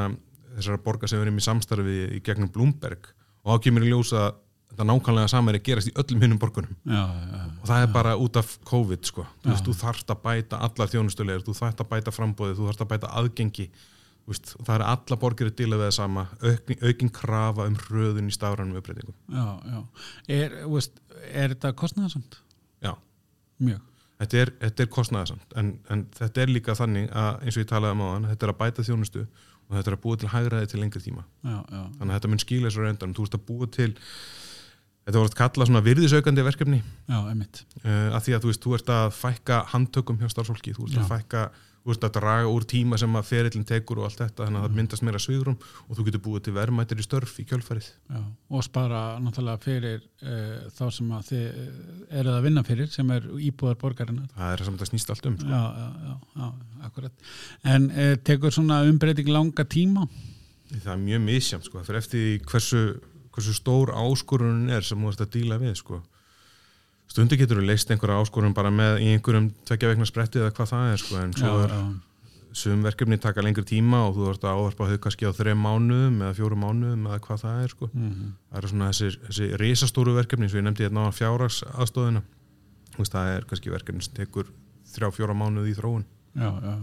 þessara 0.57 0.83
borga 0.83 1.09
sem 1.09 1.19
við 1.19 1.27
erum 1.27 1.39
í 1.39 1.45
samstarfi 1.45 1.97
í 2.17 2.21
gegnum 2.25 2.49
Bloomberg. 2.53 3.11
Og 3.45 3.53
þá 3.53 3.67
kemur 3.67 3.85
í 3.85 3.91
ljósa 3.93 4.31
þetta 4.69 4.85
nákvæmlega 4.85 5.29
saman 5.31 5.53
er 5.53 5.59
að 5.59 5.65
gerast 5.67 5.89
í 5.89 5.93
öllum 5.99 6.23
hinnum 6.23 6.39
borgunum. 6.41 6.75
Já, 6.87 7.03
já, 7.03 7.45
og 7.59 7.69
það 7.69 7.85
er 7.85 7.93
bara 7.93 8.15
út 8.21 8.39
af 8.39 8.51
COVID 8.69 9.07
sko. 9.09 9.25
þú, 9.25 9.45
Já. 9.45 9.53
veist, 9.53 9.65
þú 9.69 9.77
þarft 9.79 10.13
að 10.13 10.21
bæta 10.25 10.59
allar 10.67 10.91
þjónustulegir 10.93 11.45
þú 11.45 11.55
þarft 11.57 11.83
að 11.83 11.89
bæta 11.93 12.13
frambóðið, 12.15 12.59
þú 12.59 12.67
þarft 12.69 12.83
að 12.85 12.91
bæta 12.93 13.13
aðgengi 13.21 13.65
og 14.29 14.65
það 14.67 14.73
er 14.75 14.85
alla 14.85 15.17
borgir 15.21 15.49
að 15.49 15.57
díla 15.59 15.79
við 15.79 15.87
það 15.87 15.95
sama. 15.97 16.25
Aukin, 16.43 16.79
aukin 16.85 17.11
krafa 17.19 17.67
um 17.69 17.77
hröðun 17.83 18.29
í 18.29 18.35
stafrænum 18.35 18.79
uppbreytingum 18.79 19.15
já, 19.33 19.45
já. 19.73 19.79
Er, 20.37 20.57
þú 20.63 20.73
veist, 20.75 20.99
er 21.29 21.53
þetta 21.55 21.73
kostnæðasamt? 21.83 22.39
Já, 22.85 22.93
Mjög. 23.59 23.85
Þetta 24.19 24.41
er, 24.41 24.49
þetta 24.65 24.83
er 24.83 24.91
kostnæðasamt 24.91 25.53
en, 25.61 25.71
en 25.93 26.01
þetta 26.17 26.43
er 26.43 26.51
líka 26.51 26.75
þannig 26.75 27.07
að 27.15 27.45
eins 27.45 27.55
og 27.55 27.63
ég 27.63 27.69
talaði 27.69 27.95
um 27.95 28.03
áðan, 28.03 28.27
þetta 28.33 28.47
er 28.47 28.53
að 28.53 28.59
bæta 28.59 28.85
þjónustu 28.87 29.23
og 29.23 29.77
þetta 29.77 29.91
er 29.91 29.95
að 29.95 30.03
búa 30.03 30.19
til 30.19 30.31
hægraði 30.33 30.69
til 30.71 30.81
lengri 30.81 31.01
tíma. 31.03 31.23
Já, 31.45 31.57
já, 31.61 31.81
þannig 31.99 32.09
að 32.09 32.15
þetta 32.17 32.31
mun 32.33 32.43
skýla 32.43 32.69
þessu 32.69 32.83
reyndan 32.83 33.15
þú 33.15 33.27
ert 33.27 33.37
að 33.37 33.45
búa 33.47 33.69
til 33.79 33.91
þetta 35.09 35.23
voru 35.23 35.31
að 35.31 35.39
kalla 35.41 35.69
svona 35.69 35.85
virðisaukandi 35.85 36.45
verkefni. 36.45 36.83
Já, 37.09 37.17
emitt 37.31 37.63
uh, 37.81 38.13
að 38.13 38.21
því 38.27 38.37
að 38.37 38.45
þú 38.45 38.53
veist, 38.53 38.61
þú 38.65 38.77
ert 38.77 38.93
að 38.93 39.09
fækka 39.17 39.63
handtökum 39.73 40.21
hjá 40.21 40.29
starfsfólki, 40.35 40.75
þú 40.77 40.87
ert 40.89 41.01
að 41.01 41.11
fækka 41.15 41.49
þú 41.79 41.93
ert 41.93 42.05
að 42.05 42.15
draga 42.17 42.49
úr 42.51 42.65
tíma 42.67 42.97
sem 42.99 43.13
að 43.17 43.27
ferillin 43.29 43.65
tekur 43.67 44.01
og 44.01 44.07
allt 44.09 44.19
þetta, 44.19 44.45
þannig 44.45 44.59
að 44.59 44.65
það 44.65 44.77
myndast 44.77 45.05
meira 45.07 45.21
svigrum 45.23 45.55
og 45.59 45.97
þú 45.97 46.05
getur 46.07 46.21
búið 46.25 46.43
til 46.45 46.53
verðmættir 46.57 47.01
í 47.01 47.05
störf 47.05 47.35
í 47.39 47.45
kjölfarið. 47.49 47.87
Já, 48.11 48.19
og 48.51 48.65
spara 48.67 49.03
náttúrulega 49.23 49.63
fyrir 49.63 50.01
uh, 50.03 50.67
þá 50.75 50.83
sem 50.97 51.13
að 51.15 51.29
þið 51.29 51.45
uh, 51.47 51.69
eruð 52.21 52.35
að 52.35 52.49
vinna 52.49 52.65
fyrir 52.67 52.91
sem 52.93 53.13
er 53.15 53.29
íbúðar 53.47 53.79
borgarinnar. 53.81 54.27
Það 54.35 54.51
er 54.51 54.61
það 54.61 54.69
sem 54.69 54.79
þetta 54.79 54.89
snýst 54.91 55.13
allt 55.15 55.29
um 55.29 55.37
sko. 55.39 55.53
já, 55.55 55.63
já, 55.79 55.87
já, 56.09 56.17
já, 56.43 56.49
akkurat. 56.89 57.31
En 57.75 57.87
uh, 57.93 58.11
tekur 58.27 58.57
svona 58.59 58.81
umbreyting 58.89 59.31
langa 59.31 59.65
tíma 59.65 60.05
hversu, 63.39 63.55
stór 63.57 63.93
áskorun 63.95 64.67
er 64.69 64.85
sem 64.85 64.99
þú 64.99 65.13
ert 65.13 65.23
að 65.25 65.31
díla 65.37 65.59
við 65.61 65.79
sko. 65.79 66.01
stundu 67.09 67.39
getur 67.39 67.57
þú 67.57 67.65
leist 67.65 67.89
einhverja 67.89 68.19
áskorun 68.21 68.53
bara 68.53 68.69
með 68.69 69.01
í 69.01 69.09
einhverjum 69.15 69.49
tvekja 69.65 69.89
vegna 69.95 70.05
spretti 70.05 70.43
eða 70.43 70.53
hvað 70.53 70.71
það 70.75 70.91
er 70.93 71.01
sko, 71.01 71.17
en 71.23 71.33
svo 71.33 71.53
er 71.63 71.73
já, 71.73 71.81
sum 72.59 72.83
verkefni 72.85 73.17
taka 73.21 73.41
lengri 73.45 73.65
tíma 73.65 74.03
og 74.07 74.17
þú 74.17 74.29
ert 74.33 74.45
að 74.45 74.59
ávarpa 74.59 74.89
þau 74.91 74.99
kannski 75.05 75.25
á 75.25 75.33
þreim 75.33 75.63
mánuðum 75.63 76.21
eða 76.21 76.35
fjórum 76.37 76.63
mánuðum 76.65 77.07
eða 77.09 77.19
hvað 77.25 77.41
það 77.45 77.63
er 77.63 77.73
sko. 77.73 77.89
mhm, 77.93 78.31
það 78.49 78.61
eru 78.61 78.71
svona 78.73 78.91
þessi, 78.91 79.09
þessi 79.27 79.49
risastóru 79.63 80.15
verkefni 80.17 80.49
og 80.49 80.59
ég 80.59 80.65
nefndi 80.67 80.85
hérna 80.85 81.09
á 81.09 81.11
fjárrags 81.13 81.63
veist, 82.99 83.15
það 83.15 83.33
er 83.33 83.45
kannski 83.47 83.73
verkefni 83.73 84.03
sem 84.03 84.15
tekur 84.17 84.49
þrjá 84.91 85.11
fjóra 85.15 85.35
mánuði 85.37 85.73
í 85.73 85.77
þróun. 85.77 86.05
Já, 86.35 86.49
já, 86.49 86.73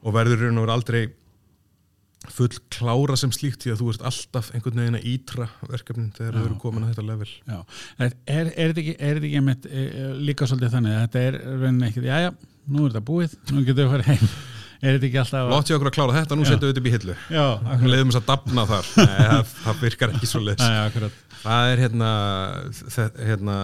og 0.00 0.14
verður 0.16 0.46
raun 0.46 0.60
og 0.60 0.64
veru 0.64 0.74
aldrei 0.74 1.02
full 2.28 2.52
klára 2.72 3.16
sem 3.16 3.32
slíkt 3.32 3.64
því 3.64 3.72
að 3.72 3.80
þú 3.80 3.90
ert 3.94 4.04
alltaf 4.10 4.50
einhvern 4.52 4.82
veginn 4.82 4.98
að 4.98 5.08
ítra 5.08 5.48
verkefnin 5.64 6.12
þegar 6.16 6.36
þau 6.36 6.42
eru 6.44 6.56
komin 6.60 6.84
að 6.84 6.92
þetta 6.92 7.04
level. 7.08 7.28
Já. 7.48 7.58
Er, 7.96 8.14
er, 8.26 8.50
er 8.52 8.72
þetta 8.72 8.82
ekki, 8.84 8.94
er 9.08 9.20
ekki 9.20 9.40
einmitt, 9.40 9.68
e, 9.70 9.84
e, 9.88 10.06
líka 10.28 10.48
svolítið 10.50 10.74
þannig 10.76 10.96
að 10.96 11.04
þetta 11.06 11.26
er 11.26 11.38
rauninni 11.48 11.88
ekkert, 11.88 12.08
já, 12.10 12.26
já, 12.26 12.30
nú 12.68 12.84
er 12.84 12.92
þetta 12.92 13.06
búið 13.10 13.36
nú 13.50 13.64
getur 13.64 13.80
við 13.80 13.86
að 13.88 13.94
fara 13.96 14.08
heim. 14.12 14.32
Er 14.80 14.94
þetta 14.96 15.08
ekki 15.10 15.18
alltaf 15.20 15.50
Látt 15.50 15.68
ég 15.68 15.76
okkur 15.76 15.88
að 15.90 15.92
klára 15.92 16.12
þetta, 16.14 16.36
nú 16.40 16.44
setjum 16.46 16.62
við 16.62 16.70
þetta 16.70 16.80
upp 16.80 16.86
í 16.88 16.92
hillu. 16.94 17.14
Akkurat, 17.36 17.82
leiðum 17.92 18.12
þess 18.14 18.18
að 18.22 18.28
dafna 18.30 18.62
þar. 18.70 18.86
Nei, 18.96 19.18
það, 19.18 19.50
það 19.58 19.82
virkar 19.84 20.14
ekki 20.14 20.28
svo 20.30 20.40
akkurat. 20.46 21.18
það 21.42 21.72
er 21.74 21.82
hérna, 21.84 22.12
hérna 23.18 23.56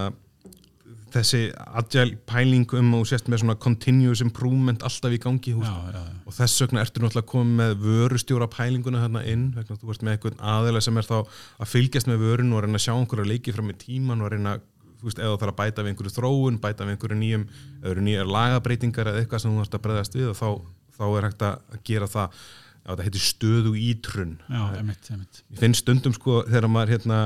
þessi 1.16 1.40
agile 1.80 2.18
pæling 2.28 2.76
um 2.78 2.94
og 2.98 3.08
sést 3.10 3.30
með 3.30 3.42
svona 3.42 3.56
continuous 3.62 4.22
improvement 4.24 4.84
alltaf 4.86 5.14
í 5.14 5.20
gangi 5.22 5.54
já, 5.56 5.66
já, 5.66 5.96
já. 5.96 6.14
og 6.26 6.36
þess 6.36 6.64
vegna 6.64 6.84
ertu 6.84 7.02
náttúrulega 7.02 7.30
komið 7.32 7.60
með 7.60 7.74
vörustjóra 7.86 8.48
pælinguna 8.52 9.02
hérna 9.04 9.24
inn 9.26 9.50
vegna 9.56 9.76
þú 9.80 9.92
ert 9.94 10.06
með 10.06 10.16
einhvern 10.16 10.46
aðeila 10.54 10.82
sem 10.84 11.00
er 11.00 11.08
þá 11.08 11.18
að 11.22 11.70
fylgjast 11.72 12.10
með 12.10 12.24
vörun 12.24 12.54
og 12.56 12.64
reyna 12.64 12.80
að 12.80 12.86
sjá 12.86 12.94
einhverja 12.94 13.30
leiki 13.32 13.56
fram 13.56 13.72
í 13.72 13.78
tíman 13.80 14.24
og 14.24 14.32
reyna 14.34 14.58
veist, 15.02 15.20
eða 15.20 15.38
þarf 15.40 15.52
að 15.52 15.58
bæta 15.60 15.84
við 15.84 15.92
einhverju 15.92 16.14
þróun 16.14 16.60
bæta 16.62 16.86
við 16.86 16.96
einhverju 16.96 17.18
nýjum, 17.20 17.48
eða 17.80 17.90
eru 17.92 18.06
nýjar 18.06 18.30
lagabreitingar 18.36 19.10
eða 19.10 19.22
eitthvað 19.22 19.42
sem 19.42 19.56
þú 19.56 19.64
ert 19.64 19.76
að 19.76 19.84
breyðast 19.86 20.16
við 20.16 20.30
og 20.30 20.38
þá, 20.38 20.48
þá 20.96 21.04
er 21.08 21.28
hægt 21.28 21.44
að 21.46 21.82
gera 21.90 22.08
það. 22.10 22.40
Það 22.86 23.00
heitir 23.02 23.22
stöðu 23.26 23.72
ítrun. 23.82 24.34
Ég 24.46 25.58
finn 25.58 25.72
stundum 25.74 26.12
sko 26.14 26.44
þegar 26.46 26.68
maður 26.70 26.92
hérna 26.94 27.16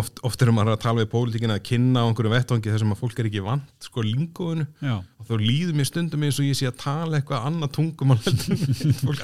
oft, 0.00 0.20
oft 0.26 0.42
er 0.42 0.50
maður 0.54 0.74
að 0.74 0.82
tala 0.84 1.02
við 1.02 1.10
pólitíkina 1.12 1.58
að 1.58 1.64
kynna 1.70 2.02
á 2.02 2.08
einhverju 2.08 2.32
vettvangi 2.34 2.74
sem 2.82 2.94
að 2.94 3.00
fólk 3.00 3.20
er 3.22 3.28
ekki 3.30 3.44
vant 3.44 3.86
sko 3.88 4.04
lingóinu 4.04 4.66
og 4.90 5.28
þá 5.28 5.34
líður 5.40 5.78
mér 5.78 5.88
stundum 5.90 6.26
eins 6.26 6.40
og 6.42 6.48
ég 6.48 6.58
sé 6.58 6.68
að 6.70 6.80
tala 6.82 7.20
eitthvað 7.20 7.46
annað 7.50 7.72
tungum 7.78 8.14
að 8.16 8.26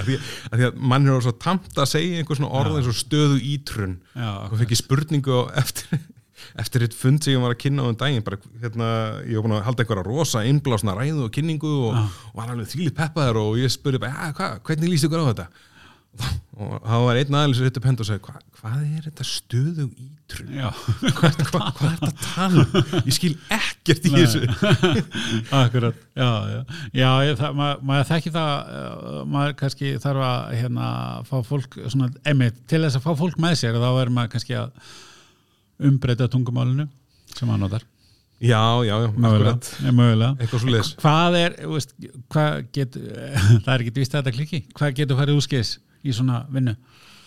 því, 0.06 0.20
að 0.50 0.64
að 0.70 0.80
mann 0.92 1.10
er 1.10 1.26
svo 1.26 1.34
tamt 1.42 1.76
að 1.76 1.92
segja 1.92 2.22
einhver 2.22 2.40
svona 2.40 2.54
orð 2.60 2.78
eins 2.80 2.90
og 2.90 2.98
stöðu 2.98 3.42
ítrun. 3.52 3.98
Já, 4.14 4.30
og 4.46 4.56
fekk 4.60 4.74
ég 4.76 4.82
spurningu 4.82 5.42
eftir 5.60 6.00
eftir 6.60 6.84
eitt 6.84 6.96
fund 6.96 7.22
sem 7.22 7.34
ég 7.34 7.42
var 7.42 7.54
að 7.54 7.62
kynna 7.64 7.84
á 7.84 7.90
um 7.90 7.96
daginn 7.98 8.24
bara, 8.26 8.38
hérna, 8.62 8.86
ég 9.28 9.38
var 9.38 9.46
búin 9.46 9.56
að 9.58 9.66
halda 9.66 9.84
einhverja 9.84 10.06
rosa 10.06 10.44
innblásna 10.48 10.94
ræðu 10.96 11.26
og 11.26 11.34
kynningu 11.34 11.72
og, 11.90 11.98
Já. 11.98 12.22
og 12.30 12.38
var 12.40 12.52
alveg 12.54 12.70
þvílið 12.72 12.96
peppaður 12.96 13.40
og 13.42 13.58
ég 13.60 13.74
spurði 13.74 14.02
bara, 14.02 14.14
ja, 14.14 14.36
hva, 14.38 14.48
hvernig 14.66 14.92
líst 14.92 15.08
ykkur 15.08 15.24
á 15.24 15.30
þetta 15.30 15.46
og 16.60 16.72
það 16.84 17.04
var 17.06 17.18
einn 17.20 17.36
aðeins 17.38 17.60
hitt 17.64 17.78
upp 17.80 17.86
hend 17.88 18.00
og 18.02 18.08
sagði, 18.08 18.22
hva, 18.26 18.40
hvað 18.58 18.80
er 18.84 19.04
þetta 19.06 19.26
stöðu 19.26 19.86
já, 20.52 20.66
hvað, 21.18 21.38
hvað, 21.48 21.68
hvað 21.78 21.86
er 21.86 22.00
þetta 22.02 22.24
tala 22.24 22.64
um? 22.66 22.96
ég 23.06 23.16
skil 23.16 23.32
ekkert 23.56 24.08
í 24.08 24.12
Nei. 24.12 24.18
þessu. 24.20 24.42
Akkurat. 25.62 26.02
Já, 26.18 26.30
já, 26.52 26.58
já 27.00 27.08
ég, 27.28 27.38
það, 27.40 27.56
maður, 27.60 27.84
maður 27.90 28.10
þekki 28.10 28.34
það 28.36 28.50
uh, 28.80 29.20
maður 29.36 29.56
kannski 29.62 29.94
þarf 30.02 30.26
að 30.28 30.56
hérna, 30.58 30.90
fá 31.30 31.36
fólk 31.48 31.78
svona, 31.86 32.10
einmitt, 32.28 32.60
til 32.70 32.82
þess 32.84 33.00
að 33.00 33.06
fá 33.06 33.14
fólk 33.22 33.40
með 33.40 33.56
sér 33.62 33.80
þá 33.80 33.88
er 33.92 34.12
maður 34.18 34.34
kannski 34.36 34.58
að 34.60 34.92
umbreyta 35.90 36.28
tungumálinu 36.30 36.90
sem 37.32 37.48
maður 37.48 37.64
notar. 37.64 37.88
Já, 38.40 38.80
já, 38.88 38.94
já, 39.04 39.08
mögulega, 39.20 40.30
eitthvað 40.40 40.62
svo 40.62 40.70
leiðis 40.72 40.94
hvað 41.02 41.34
er, 41.36 41.56
veist, 41.68 41.90
hvað 42.32 42.62
getur 42.72 43.10
það 43.66 43.72
er 43.74 43.82
ekki 43.84 43.92
vist 43.98 44.14
að 44.14 44.22
þetta 44.22 44.32
klikki 44.38 44.60
hvað 44.72 44.94
getur 44.96 45.18
farið 45.18 45.40
úrskis 45.42 45.72
í 46.04 46.14
svona 46.16 46.44
vinnu. 46.52 46.76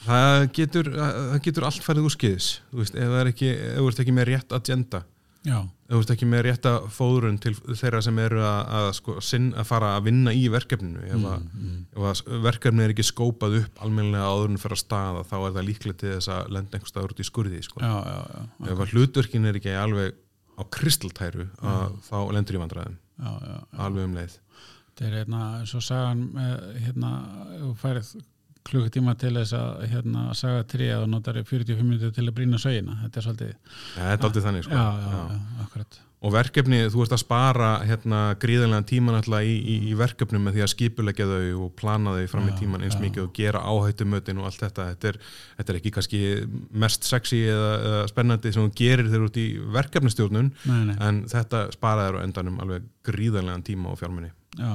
Það 0.04 0.42
getur, 0.58 0.92
það 0.98 1.40
getur 1.46 1.66
allt 1.70 1.86
farið 1.86 2.08
úr 2.10 2.14
skeiðis 2.18 2.48
ef 2.76 2.92
það 2.92 3.20
er 3.22 3.32
ekki, 3.32 3.50
ef 3.56 3.78
þú 3.80 3.90
ert 3.92 4.02
ekki 4.04 4.16
með 4.16 4.30
rétt 4.34 4.56
agenda. 4.58 5.04
Já, 5.44 5.58
ef 5.60 5.92
þú 5.92 6.00
ert 6.00 6.12
ekki 6.14 6.28
með 6.32 6.42
rétta 6.48 6.72
fóðrun 6.96 7.38
til 7.44 7.52
þeirra 7.76 8.00
sem 8.06 8.20
eru 8.24 8.40
að, 8.48 8.60
að, 8.80 8.86
sko, 9.00 9.16
að 9.20 9.66
fara 9.68 9.90
að 9.98 10.06
vinna 10.08 10.34
í 10.36 10.44
verkefninu. 10.52 11.04
Ef, 11.04 11.26
að, 11.34 11.48
mm, 11.60 11.80
ef 11.92 12.06
að 12.10 12.44
verkefni 12.46 12.86
er 12.86 12.94
ekki 12.94 13.06
skópað 13.08 13.58
upp 13.60 13.82
almennilega 13.84 14.30
áður 14.32 14.54
en 14.54 14.62
fyrir 14.64 14.78
að 14.78 14.84
staða 14.86 15.26
þá 15.28 15.36
er 15.40 15.56
það 15.58 15.68
líklega 15.70 16.00
til 16.00 16.14
þess 16.14 16.32
að 16.36 16.54
lenda 16.58 16.80
einhver 16.80 16.94
staður 16.94 17.16
út 17.16 17.24
í 17.24 17.28
skurði 17.28 17.64
sko. 17.68 17.84
já, 17.84 17.94
já, 18.08 18.20
já, 18.38 18.46
ef 18.72 18.84
að 18.86 18.96
hlutverkin 18.96 19.50
er 19.50 19.60
ekki 19.60 19.76
alveg 19.76 20.16
á 20.54 20.64
kristaltæru 20.72 21.50
þá 22.08 22.18
lendur 22.32 22.60
í 22.60 22.64
vandræðum. 22.64 23.00
Já, 23.20 23.32
já, 23.34 23.56
já. 23.58 23.82
alveg 23.88 24.08
um 24.08 24.16
leið. 24.20 24.38
Þetta 24.94 25.10
er 25.10 25.18
hérna, 25.18 25.42
svo 25.68 25.80
sagan 25.84 26.28
með, 26.36 26.56
hérna, 26.86 27.12
þú 27.58 27.74
færið 27.82 28.14
klukkutíma 28.70 29.18
til 29.20 29.36
þess 29.38 29.58
að 29.58 29.84
hérna, 29.92 30.30
saga 30.38 30.64
trí 30.70 30.90
að 30.94 31.06
þú 31.06 31.12
notar 31.14 31.42
í 31.42 31.46
45 31.50 31.84
minúti 31.84 32.14
til 32.16 32.28
að 32.28 32.34
brýna 32.40 32.62
sögina, 32.62 32.98
þetta 33.04 33.20
er 33.20 33.28
svolítið 33.28 33.54
ja, 33.54 34.08
þetta 34.08 34.34
er 34.34 34.48
þannig 34.48 34.68
sko. 34.68 34.82
já, 34.82 34.88
já, 35.04 35.78
já, 35.84 36.04
og 36.24 36.32
verkefni, 36.32 36.80
þú 36.92 37.04
ert 37.04 37.14
að 37.18 37.20
spara 37.20 37.70
hérna, 37.84 38.20
gríðarlega 38.40 38.86
tíman 38.88 39.18
alltaf 39.18 39.44
í, 39.44 39.56
í, 39.60 39.76
í 39.92 39.96
verkefnum 40.00 40.46
með 40.48 40.56
því 40.56 40.64
að 40.64 40.70
skipulegja 40.72 41.26
þau 41.28 41.66
og 41.66 41.74
plana 41.80 42.14
þau 42.16 42.30
fram 42.32 42.48
í 42.48 42.54
tíman 42.62 42.86
eins 42.88 42.96
mikið 43.02 43.26
og 43.26 43.34
gera 43.36 43.64
áhættumötin 43.68 44.40
og 44.40 44.48
allt 44.48 44.62
þetta. 44.64 44.86
Þetta 44.94 45.10
er, 45.12 45.20
þetta 45.58 45.74
er 45.74 45.80
ekki 45.82 45.94
kannski 45.98 46.22
mest 46.86 47.10
sexy 47.10 47.42
eða, 47.52 47.74
eða 47.90 48.06
spennandi 48.14 48.54
sem 48.56 48.64
þú 48.64 48.76
gerir 48.80 49.12
þegar 49.12 49.28
út 49.28 49.42
í 49.42 49.48
verkefnistjórnun 49.76 50.54
nei, 50.64 50.80
nei, 50.94 50.96
en 51.10 51.20
þetta 51.34 51.66
sparaður 51.76 52.22
á 52.24 52.24
endanum 52.24 52.64
alveg 52.64 52.88
gríðarlegan 53.04 53.68
tíma 53.68 53.92
og 53.92 54.00
fjármunni 54.00 54.32
já, 54.58 54.72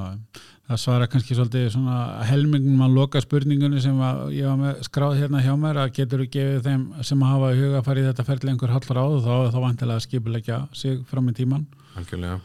það 0.69 0.81
svara 0.83 1.07
kannski 1.11 1.37
svolítið 1.37 1.67
svona 1.73 1.97
helmingum 2.29 2.85
að 2.85 2.95
loka 2.97 3.21
spurningunni 3.23 3.81
sem 3.83 3.99
að 4.03 4.23
ég 4.37 4.47
var 4.49 4.59
með 4.59 4.85
skráð 4.87 5.17
hérna 5.21 5.43
hjá 5.45 5.51
mér 5.59 5.81
að 5.83 5.91
getur 5.99 6.23
þú 6.23 6.29
gefið 6.35 6.63
þeim 6.69 6.85
sem 7.09 7.27
hafa 7.29 7.51
í 7.53 7.59
huga 7.59 7.81
að 7.81 7.89
fara 7.89 8.03
í 8.03 8.07
þetta 8.09 8.27
ferli 8.29 8.53
einhver 8.53 8.73
hallur 8.75 9.01
áður 9.03 9.27
þá 9.27 9.33
er 9.35 9.51
þá 9.53 9.59
vantilega 9.65 9.99
að 9.99 10.07
skipulegja 10.07 10.61
sig 10.77 11.03
fram 11.09 11.29
í 11.31 11.35
tíman 11.37 11.67
algjörlega. 11.99 12.39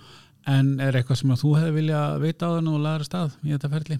En 0.54 0.74
er 0.84 0.98
eitthvað 0.98 1.22
sem 1.22 1.32
að 1.32 1.40
þú 1.40 1.54
hefði 1.56 1.78
viljað 1.78 2.18
vita 2.20 2.50
á 2.52 2.54
þennu 2.58 2.74
og 2.76 2.84
laður 2.84 3.08
stað 3.08 3.38
í 3.42 3.54
þetta 3.54 3.72
ferli? 3.72 3.98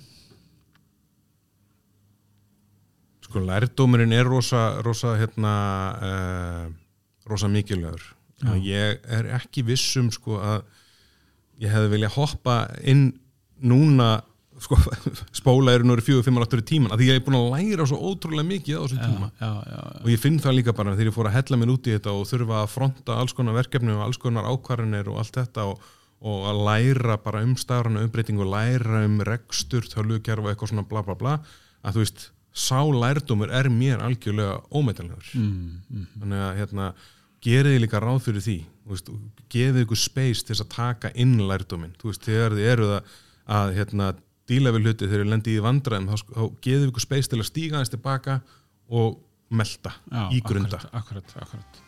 sko 3.35 3.43
lærdómurinn 3.43 4.13
er 4.15 4.29
rosa, 4.31 4.79
rosa 4.87 5.17
hérna 5.19 5.55
uh, 5.99 6.67
rosa 7.27 7.49
að 8.45 8.67
ég 8.69 9.01
er 9.11 9.29
ekki 9.35 9.65
vissum 9.67 10.11
sko 10.15 10.39
að 10.39 10.63
ég 11.63 11.73
hefði 11.73 11.91
viljað 11.97 12.17
hoppa 12.19 12.57
inn 12.83 13.09
núna 13.65 14.09
sko, 14.63 14.79
spóla 15.41 15.75
eru 15.75 15.89
nú 15.89 15.97
fjögur, 15.99 16.25
fimmar 16.27 16.47
áttur 16.47 16.63
í 16.63 16.67
tíman 16.69 16.95
að 16.95 17.03
því 17.03 17.09
ég 17.11 17.19
er 17.19 17.25
búin 17.27 17.39
að 17.39 17.49
læra 17.55 17.87
svo 17.91 17.99
ótrúlega 18.13 18.47
mikið 18.51 18.79
á 18.79 18.83
þessum 18.85 19.03
tíma. 19.03 19.31
já, 19.41 19.51
já, 19.51 19.75
já, 19.75 19.83
og 20.03 20.13
ég 20.13 20.23
finn 20.23 20.39
það 20.43 20.57
líka 20.59 20.77
bara 20.77 20.95
þegar 20.95 21.11
ég 21.11 21.17
fór 21.17 21.31
að 21.31 21.37
hella 21.39 21.61
mér 21.61 21.75
út 21.75 21.89
í 21.89 21.97
þetta 21.97 22.15
og 22.15 22.29
þurfa 22.31 22.61
að 22.61 22.71
fronta 22.75 23.19
alls 23.23 23.37
konar 23.37 23.59
verkefni 23.59 23.97
og 23.97 24.05
alls 24.07 24.21
konar 24.23 24.49
ákvarðanir 24.53 25.11
og 25.13 25.19
allt 25.23 25.41
þetta 25.41 25.67
og, 25.73 25.89
og 26.25 26.47
að 26.53 26.63
læra 26.69 27.19
bara 27.25 27.43
um 27.47 27.57
stafrana 27.61 28.05
umbreyting 28.05 28.41
og 28.45 28.53
læra 28.53 29.03
um 29.09 29.19
rekstur, 29.27 29.89
tölvugjörf 29.91 30.45
og 30.47 30.53
eitthvað 30.53 30.75
svona 30.75 30.87
bla 30.89 31.03
bla 31.07 31.19
bla 31.19 31.35
að 31.85 31.99
þú 31.99 32.05
veist, 32.05 32.29
sá 32.55 32.79
lærdómur 32.79 33.51
er 33.51 33.67
mér 33.73 34.05
algjörlega 34.07 34.61
ómetanlegur. 34.71 35.27
Mm, 35.35 35.83
mm, 35.91 36.07
þannig 36.23 36.45
að 36.45 36.61
hérna 36.61 36.93
gerið 37.45 37.75
þið 37.75 37.83
líka 37.83 38.01
ráð 38.01 38.23
fyrir 38.29 38.45
því 38.45 38.59
gefið 39.53 39.83
ykkur 39.85 40.01
space 40.01 40.45
til 40.47 40.57
að 40.59 40.71
taka 40.75 41.11
inn 41.21 41.37
lærdóminn, 41.49 41.95
þú 42.01 42.11
veist, 42.11 42.27
þegar 42.27 42.57
þið 42.57 42.71
eruð 42.73 42.93
að, 42.99 43.15
að 43.51 43.77
hérna, 43.79 44.11
díla 44.49 44.73
við 44.75 44.89
hluti 44.89 45.09
þegar 45.09 45.25
þið 45.25 45.33
lendið 45.33 45.57
í 45.57 45.65
vandræðum, 45.65 46.11
þá, 46.11 46.35
þá 46.35 46.45
gefið 46.67 46.91
ykkur 46.91 47.07
space 47.07 47.33
til 47.33 47.41
að 47.41 47.49
stíga 47.49 47.79
aðeins 47.79 47.95
tilbaka 47.95 48.41
og 48.93 49.17
melta, 49.55 49.95
já, 50.11 50.23
ígrunda 50.37 50.81
akkurat, 50.81 51.01
akkurat, 51.01 51.35
akkurat. 51.45 51.81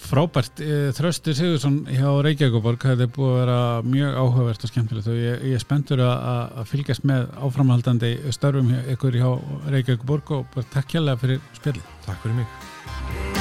Frábært, 0.00 0.62
eh, 0.64 0.88
Þröstur 0.96 1.36
Sigursson 1.36 1.82
hjá 1.84 2.08
Reykjavíkuborg, 2.24 2.80
þetta 2.80 3.04
er 3.04 3.12
búið 3.12 3.34
að 3.34 3.40
vera 3.42 3.58
mjög 3.84 4.16
áhugavert 4.16 4.64
og 4.64 4.72
skemmtilegt 4.72 5.10
og 5.12 5.18
ég, 5.20 5.44
ég 5.50 5.58
er 5.58 5.62
spenntur 5.62 6.02
að, 6.06 6.62
fylgjast 6.70 7.04
með 7.04 7.28
áframhaldandi 7.36 8.14
störfum 8.32 8.72
hjá, 8.72 8.80
ykkur 8.96 9.20
hjá 9.20 9.28
Reykjavíkuborg 9.76 10.34
og 10.38 10.48
bara 10.56 10.72
takk 10.72 10.96
hjálpa 10.96 11.20
fyrir 11.20 11.44
spjallið. 11.60 11.94
Takk 12.08 12.24
fyrir 12.24 12.40
mig 12.40 13.39